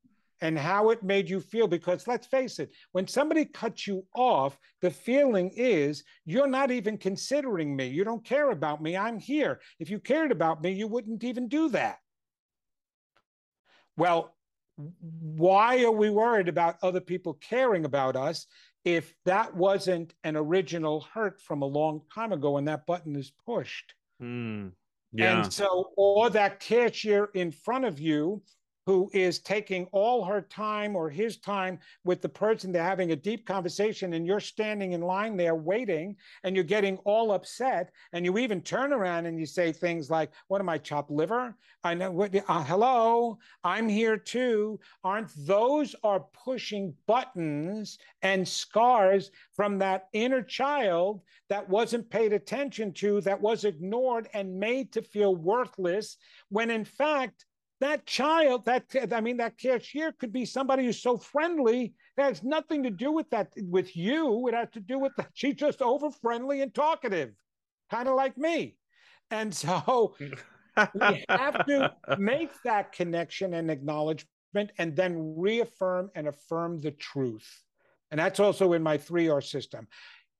[0.44, 1.66] and how it made you feel.
[1.66, 6.98] Because let's face it, when somebody cuts you off, the feeling is you're not even
[6.98, 7.86] considering me.
[7.86, 8.94] You don't care about me.
[8.94, 9.60] I'm here.
[9.80, 11.96] If you cared about me, you wouldn't even do that.
[13.96, 14.36] Well,
[14.76, 18.46] why are we worried about other people caring about us
[18.84, 23.32] if that wasn't an original hurt from a long time ago when that button is
[23.46, 23.94] pushed?
[24.22, 24.72] Mm,
[25.12, 25.40] yeah.
[25.40, 28.42] And so, or that cashier in front of you
[28.86, 33.16] who is taking all her time or his time with the person they're having a
[33.16, 38.24] deep conversation and you're standing in line there waiting and you're getting all upset and
[38.24, 41.56] you even turn around and you say things like what am i chopped liver?
[41.82, 44.78] I know what uh, hello i'm here too.
[45.02, 52.92] Aren't those are pushing buttons and scars from that inner child that wasn't paid attention
[52.94, 56.16] to that was ignored and made to feel worthless
[56.48, 57.46] when in fact
[57.80, 61.94] that child, that I mean, that cashier could be somebody who's so friendly.
[62.16, 64.46] It has nothing to do with that with you.
[64.48, 67.32] It has to do with that she's just over friendly and talkative,
[67.90, 68.76] kind of like me.
[69.30, 74.28] And so we have to make that connection and acknowledgement
[74.78, 77.48] and then reaffirm and affirm the truth.
[78.10, 79.88] And that's also in my 3R system.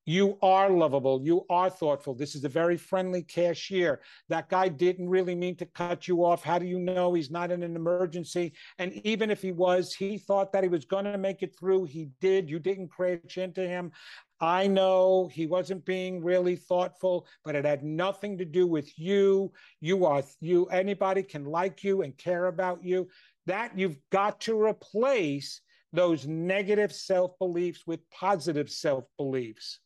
[0.07, 1.23] You are lovable.
[1.25, 2.15] You are thoughtful.
[2.15, 4.03] This is a very friendly cashier.
[4.29, 6.43] That guy didn't really mean to cut you off.
[6.43, 8.53] How do you know he's not in an emergency?
[8.79, 11.85] And even if he was, he thought that he was going to make it through.
[11.85, 12.51] He did.
[12.51, 13.93] You didn't crash into him.
[14.41, 19.53] I know he wasn't being really thoughtful, but it had nothing to do with you.
[19.81, 20.67] You are you.
[20.67, 23.09] Anybody can like you and care about you.
[23.47, 25.63] That you've got to replace
[25.95, 29.81] those negative self beliefs with positive self beliefs.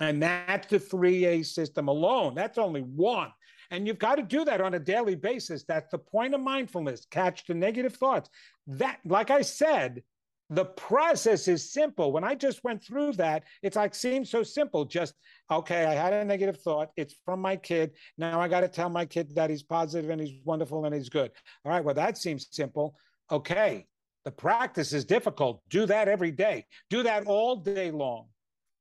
[0.00, 2.34] And that's the 3A system alone.
[2.34, 3.32] That's only one.
[3.70, 5.64] And you've got to do that on a daily basis.
[5.64, 7.06] That's the point of mindfulness.
[7.10, 8.30] Catch the negative thoughts.
[8.66, 10.02] That, like I said,
[10.50, 12.12] the process is simple.
[12.12, 14.84] When I just went through that, it's like seems so simple.
[14.84, 15.14] Just
[15.50, 16.90] okay, I had a negative thought.
[16.96, 17.92] It's from my kid.
[18.16, 21.08] Now I got to tell my kid that he's positive and he's wonderful and he's
[21.08, 21.32] good.
[21.64, 22.94] All right, well that seems simple.
[23.32, 23.86] Okay,
[24.24, 25.60] the practice is difficult.
[25.68, 26.66] Do that every day.
[26.90, 28.26] Do that all day long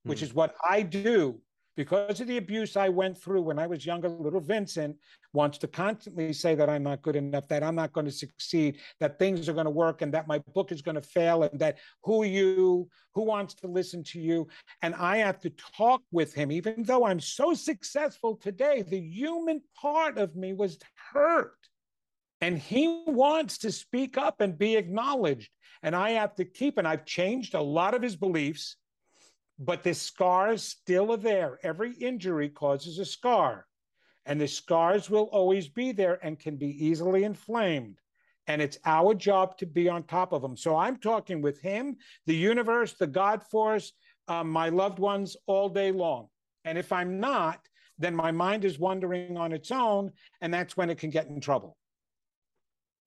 [0.06, 0.26] which hmm.
[0.26, 1.42] is what I do
[1.76, 4.96] because of the abuse I went through when I was younger, little Vincent
[5.34, 8.80] wants to constantly say that I'm not good enough, that I'm not going to succeed,
[9.00, 11.60] that things are going to work, and that my book is going to fail, and
[11.60, 14.48] that who you, who wants to listen to you.
[14.82, 19.62] And I have to talk with him, even though I'm so successful today, the human
[19.80, 20.80] part of me was
[21.14, 21.58] hurt.
[22.42, 25.50] And he wants to speak up and be acknowledged.
[25.84, 28.78] And I have to keep, and I've changed a lot of his beliefs
[29.60, 31.60] but the scars still are there.
[31.64, 33.66] Every injury causes a scar,
[34.26, 38.00] and the scars will always be there and can be easily inflamed.
[38.48, 40.56] And it's our job to be on top of them.
[40.56, 41.98] So I'm talking with him,
[42.28, 43.94] the universe, the God force,
[44.28, 46.28] um, my loved ones all day long.
[46.64, 47.60] And if I'm not,
[47.98, 51.40] then my mind is wandering on its own, and that's when it can get in
[51.40, 51.78] trouble.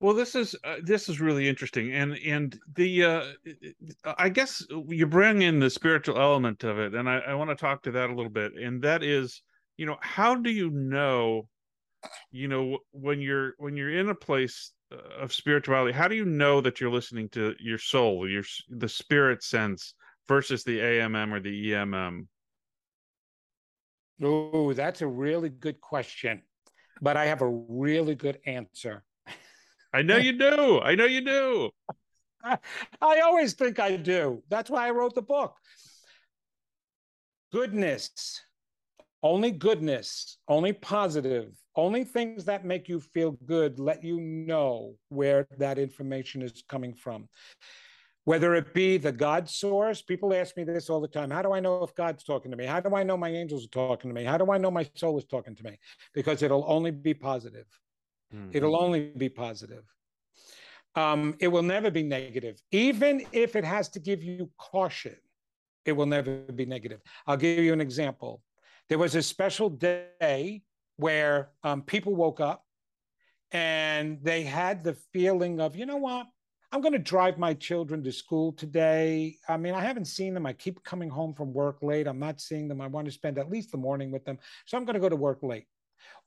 [0.01, 3.23] Well, this is uh, this is really interesting, and and the uh,
[4.17, 7.55] I guess you bring in the spiritual element of it, and I, I want to
[7.55, 8.53] talk to that a little bit.
[8.53, 9.41] And that is,
[9.75, 11.49] you know, how do you know,
[12.31, 16.25] you know, when you're when you're in a place uh, of spirituality, how do you
[16.25, 19.95] know that you're listening to your soul, your the spirit sense
[20.29, 22.25] versus the AMM or the EMM?
[24.23, 26.43] Oh, that's a really good question,
[27.01, 29.03] but I have a really good answer.
[29.93, 30.79] I know you do.
[30.81, 31.69] I know you do.
[33.01, 34.43] I always think I do.
[34.49, 35.55] That's why I wrote the book.
[37.51, 38.41] Goodness,
[39.23, 45.47] only goodness, only positive, only things that make you feel good let you know where
[45.57, 47.27] that information is coming from.
[48.25, 51.31] Whether it be the God source, people ask me this all the time.
[51.31, 52.65] How do I know if God's talking to me?
[52.65, 54.23] How do I know my angels are talking to me?
[54.23, 55.79] How do I know my soul is talking to me?
[56.13, 57.65] Because it'll only be positive.
[58.33, 58.49] Mm-hmm.
[58.53, 59.83] It'll only be positive.
[60.95, 62.61] Um, it will never be negative.
[62.71, 65.15] Even if it has to give you caution,
[65.85, 67.01] it will never be negative.
[67.27, 68.41] I'll give you an example.
[68.89, 70.63] There was a special day
[70.97, 72.65] where um, people woke up
[73.51, 76.27] and they had the feeling of, you know what?
[76.71, 79.37] I'm going to drive my children to school today.
[79.47, 80.45] I mean, I haven't seen them.
[80.45, 82.07] I keep coming home from work late.
[82.07, 82.79] I'm not seeing them.
[82.79, 84.37] I want to spend at least the morning with them.
[84.65, 85.65] So I'm going to go to work late.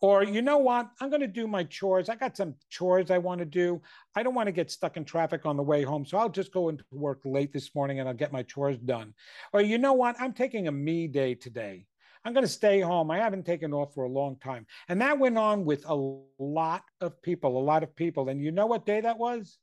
[0.00, 0.90] Or, you know what?
[1.00, 2.08] I'm going to do my chores.
[2.08, 3.80] I got some chores I want to do.
[4.14, 6.04] I don't want to get stuck in traffic on the way home.
[6.04, 9.14] So I'll just go into work late this morning and I'll get my chores done.
[9.52, 10.16] Or, you know what?
[10.18, 11.86] I'm taking a me day today.
[12.24, 13.10] I'm going to stay home.
[13.10, 14.66] I haven't taken off for a long time.
[14.88, 18.28] And that went on with a lot of people, a lot of people.
[18.28, 19.58] And you know what day that was?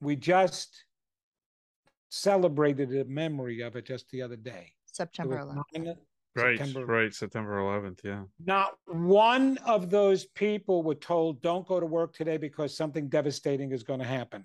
[0.00, 0.84] We just
[2.08, 4.72] celebrated a memory of it just the other day.
[4.92, 5.96] September 11th.
[6.36, 6.86] Right, September.
[6.86, 8.00] right, September 11th.
[8.04, 8.22] Yeah.
[8.44, 13.72] Not one of those people were told, don't go to work today because something devastating
[13.72, 14.44] is going to happen.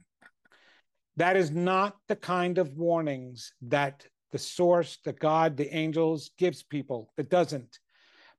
[1.18, 6.64] That is not the kind of warnings that the source, the God, the angels gives
[6.64, 7.14] people.
[7.18, 7.80] It doesn't.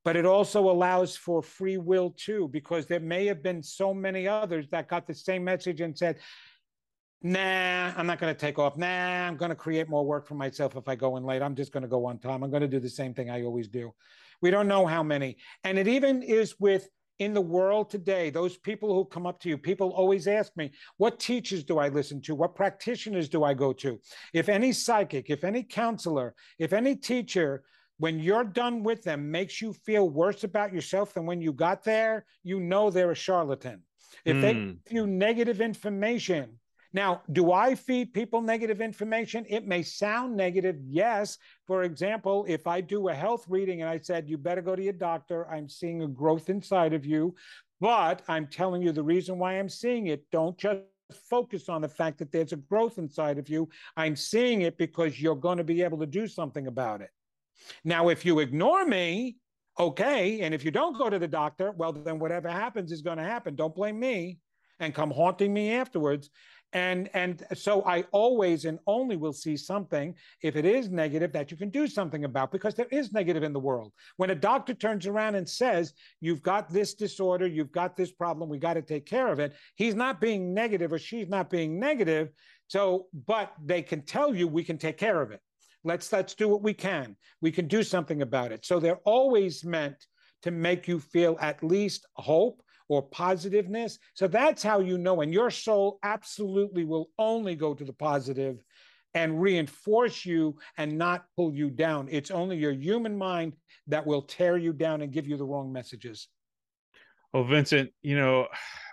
[0.04, 4.28] But it also allows for free will too, because there may have been so many
[4.28, 6.18] others that got the same message and said,
[7.22, 8.76] nah, I'm not going to take off.
[8.76, 11.42] Nah, I'm going to create more work for myself if I go in late.
[11.42, 12.42] I'm just going to go on time.
[12.42, 13.92] I'm going to do the same thing I always do.
[14.42, 15.36] We don't know how many.
[15.64, 16.88] And it even is with
[17.18, 20.72] in the world today, those people who come up to you, people always ask me,
[20.98, 22.34] what teachers do I listen to?
[22.34, 23.98] What practitioners do I go to?
[24.34, 27.64] If any psychic, if any counselor, if any teacher,
[27.98, 31.82] when you're done with them, makes you feel worse about yourself than when you got
[31.84, 33.82] there, you know they're a charlatan.
[34.24, 34.40] If mm.
[34.40, 34.70] they hmm.
[34.84, 36.58] give you negative information,
[36.92, 39.44] now, do I feed people negative information?
[39.48, 41.38] It may sound negative, yes.
[41.66, 44.82] For example, if I do a health reading and I said, you better go to
[44.82, 47.34] your doctor, I'm seeing a growth inside of you,
[47.80, 50.24] but I'm telling you the reason why I'm seeing it.
[50.30, 50.80] Don't just
[51.12, 53.68] focus on the fact that there's a growth inside of you.
[53.96, 57.10] I'm seeing it because you're going to be able to do something about it.
[57.84, 59.36] Now, if you ignore me,
[59.78, 60.40] okay.
[60.40, 63.24] And if you don't go to the doctor, well, then whatever happens is going to
[63.24, 63.54] happen.
[63.54, 64.38] Don't blame me
[64.78, 66.30] and come haunting me afterwards
[66.72, 71.50] and and so i always and only will see something if it is negative that
[71.50, 73.92] you can do something about because there is negative in the world.
[74.16, 78.48] When a doctor turns around and says you've got this disorder you've got this problem
[78.48, 81.78] we got to take care of it he's not being negative or she's not being
[81.78, 82.30] negative.
[82.68, 85.40] So but they can tell you we can take care of it.
[85.84, 87.16] Let's let's do what we can.
[87.40, 88.66] We can do something about it.
[88.66, 90.06] So they're always meant
[90.42, 93.98] to make you feel at least hope or positiveness.
[94.14, 95.20] So that's how you know.
[95.20, 98.58] And your soul absolutely will only go to the positive
[99.14, 102.08] and reinforce you and not pull you down.
[102.10, 103.54] It's only your human mind
[103.86, 106.28] that will tear you down and give you the wrong messages.
[107.32, 108.46] Well, Vincent, you know,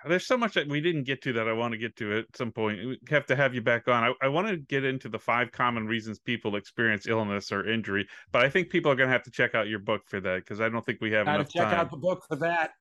[0.05, 2.25] there's so much that we didn't get to that I want to get to at
[2.35, 2.77] some point.
[2.85, 4.03] We have to have you back on.
[4.03, 8.07] I, I want to get into the five common reasons people experience illness or injury,
[8.31, 10.37] but I think people are going to have to check out your book for that
[10.37, 11.75] because I don't think we have Gotta enough check time.
[11.75, 12.71] out the book for that.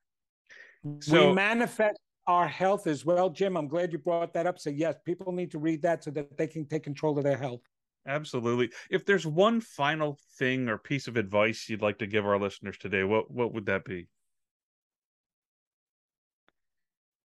[0.99, 3.57] So- we manifest our health as well, Jim.
[3.57, 4.59] I'm glad you brought that up.
[4.59, 7.37] So yes, people need to read that so that they can take control of their
[7.37, 7.61] health.
[8.05, 8.69] Absolutely.
[8.89, 12.77] If there's one final thing or piece of advice you'd like to give our listeners
[12.77, 14.07] today, what what would that be?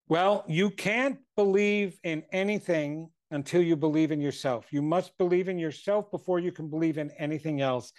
[0.09, 4.73] Well, you can't believe in anything until you believe in yourself.
[4.73, 7.93] You must believe in yourself before you can believe in anything else.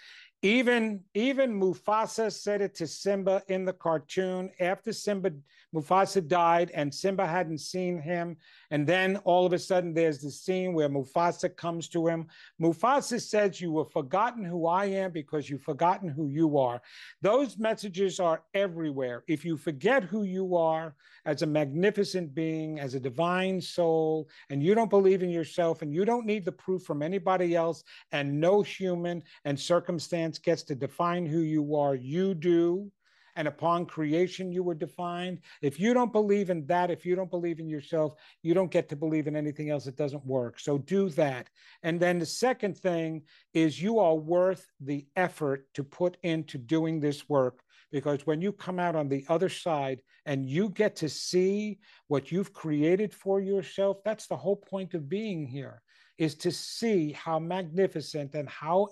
[0.44, 5.30] Even even Mufasa said it to Simba in the cartoon after Simba
[5.72, 8.36] Mufasa died and Simba hadn't seen him
[8.72, 12.26] and then all of a sudden there's the scene where Mufasa comes to him.
[12.60, 16.82] Mufasa says you have forgotten who I am because you've forgotten who you are.
[17.20, 19.22] Those messages are everywhere.
[19.28, 24.60] If you forget who you are as a magnificent being, as a divine soul, and
[24.60, 28.40] you don't believe in yourself and you don't need the proof from anybody else, and
[28.40, 32.90] no human and circumstance gets to define who you are, you do.
[33.34, 35.38] And upon creation, you were defined.
[35.62, 38.90] If you don't believe in that, if you don't believe in yourself, you don't get
[38.90, 39.86] to believe in anything else.
[39.86, 40.60] It doesn't work.
[40.60, 41.48] So do that.
[41.82, 43.22] And then the second thing
[43.54, 48.52] is you are worth the effort to put into doing this work because when you
[48.52, 51.78] come out on the other side and you get to see
[52.08, 55.82] what you've created for yourself, that's the whole point of being here
[56.18, 58.88] is to see how magnificent and how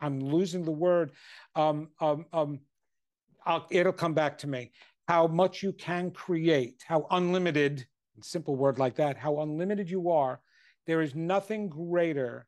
[0.00, 1.12] I'm losing the word.
[1.54, 2.60] Um, um, um,
[3.70, 4.72] it'll come back to me.
[5.08, 7.86] How much you can create, how unlimited,
[8.22, 10.40] simple word like that, how unlimited you are.
[10.86, 12.46] There is nothing greater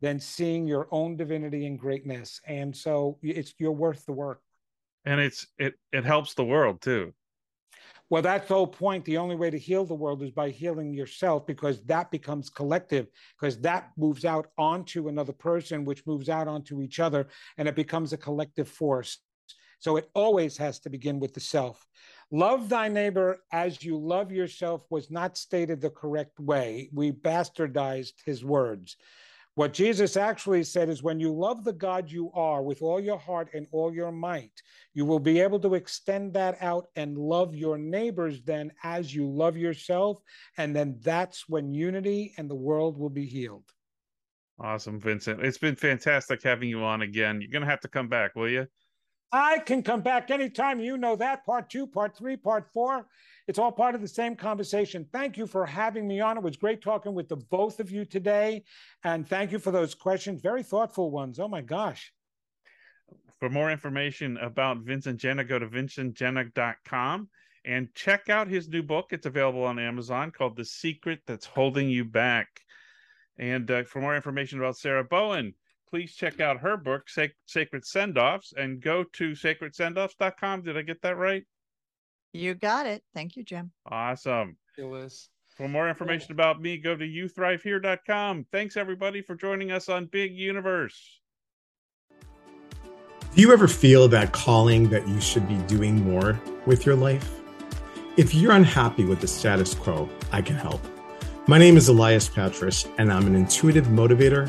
[0.00, 2.40] than seeing your own divinity and greatness.
[2.46, 4.40] And so it's you're worth the work.
[5.04, 7.14] And it's it it helps the world too.
[8.12, 9.06] Well, that's the whole point.
[9.06, 13.06] The only way to heal the world is by healing yourself because that becomes collective,
[13.40, 17.74] because that moves out onto another person, which moves out onto each other, and it
[17.74, 19.20] becomes a collective force.
[19.78, 21.86] So it always has to begin with the self.
[22.30, 26.90] Love thy neighbor as you love yourself was not stated the correct way.
[26.92, 28.98] We bastardized his words.
[29.54, 33.18] What Jesus actually said is when you love the God you are with all your
[33.18, 34.62] heart and all your might,
[34.94, 39.28] you will be able to extend that out and love your neighbors then as you
[39.28, 40.22] love yourself.
[40.56, 43.70] And then that's when unity and the world will be healed.
[44.58, 45.44] Awesome, Vincent.
[45.44, 47.40] It's been fantastic having you on again.
[47.40, 48.66] You're going to have to come back, will you?
[49.32, 50.78] I can come back anytime.
[50.78, 51.46] You know that.
[51.46, 53.06] Part two, part three, part four.
[53.48, 55.06] It's all part of the same conversation.
[55.10, 56.36] Thank you for having me on.
[56.36, 58.62] It was great talking with the both of you today.
[59.04, 61.40] And thank you for those questions, very thoughtful ones.
[61.40, 62.12] Oh my gosh.
[63.40, 67.28] For more information about Vincent Genna, go to vincentgenna.com
[67.64, 69.06] and check out his new book.
[69.10, 72.48] It's available on Amazon called The Secret That's Holding You Back.
[73.38, 75.54] And uh, for more information about Sarah Bowen,
[75.92, 80.62] please check out her book, Sac- Sacred Send Offs, and go to sacredsendoffs.com.
[80.62, 81.44] Did I get that right?
[82.32, 83.02] You got it.
[83.14, 83.72] Thank you, Jim.
[83.86, 84.56] Awesome.
[84.78, 85.28] It was.
[85.54, 88.46] For more information about me, go to youthrivehere.com.
[88.50, 91.20] Thanks, everybody, for joining us on Big Universe.
[93.34, 97.38] Do you ever feel that calling that you should be doing more with your life?
[98.16, 100.80] If you're unhappy with the status quo, I can help.
[101.46, 104.48] My name is Elias Patras, and I'm an intuitive motivator,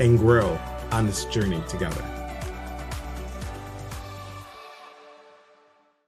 [0.00, 0.58] and grow
[0.90, 2.21] on this journey together.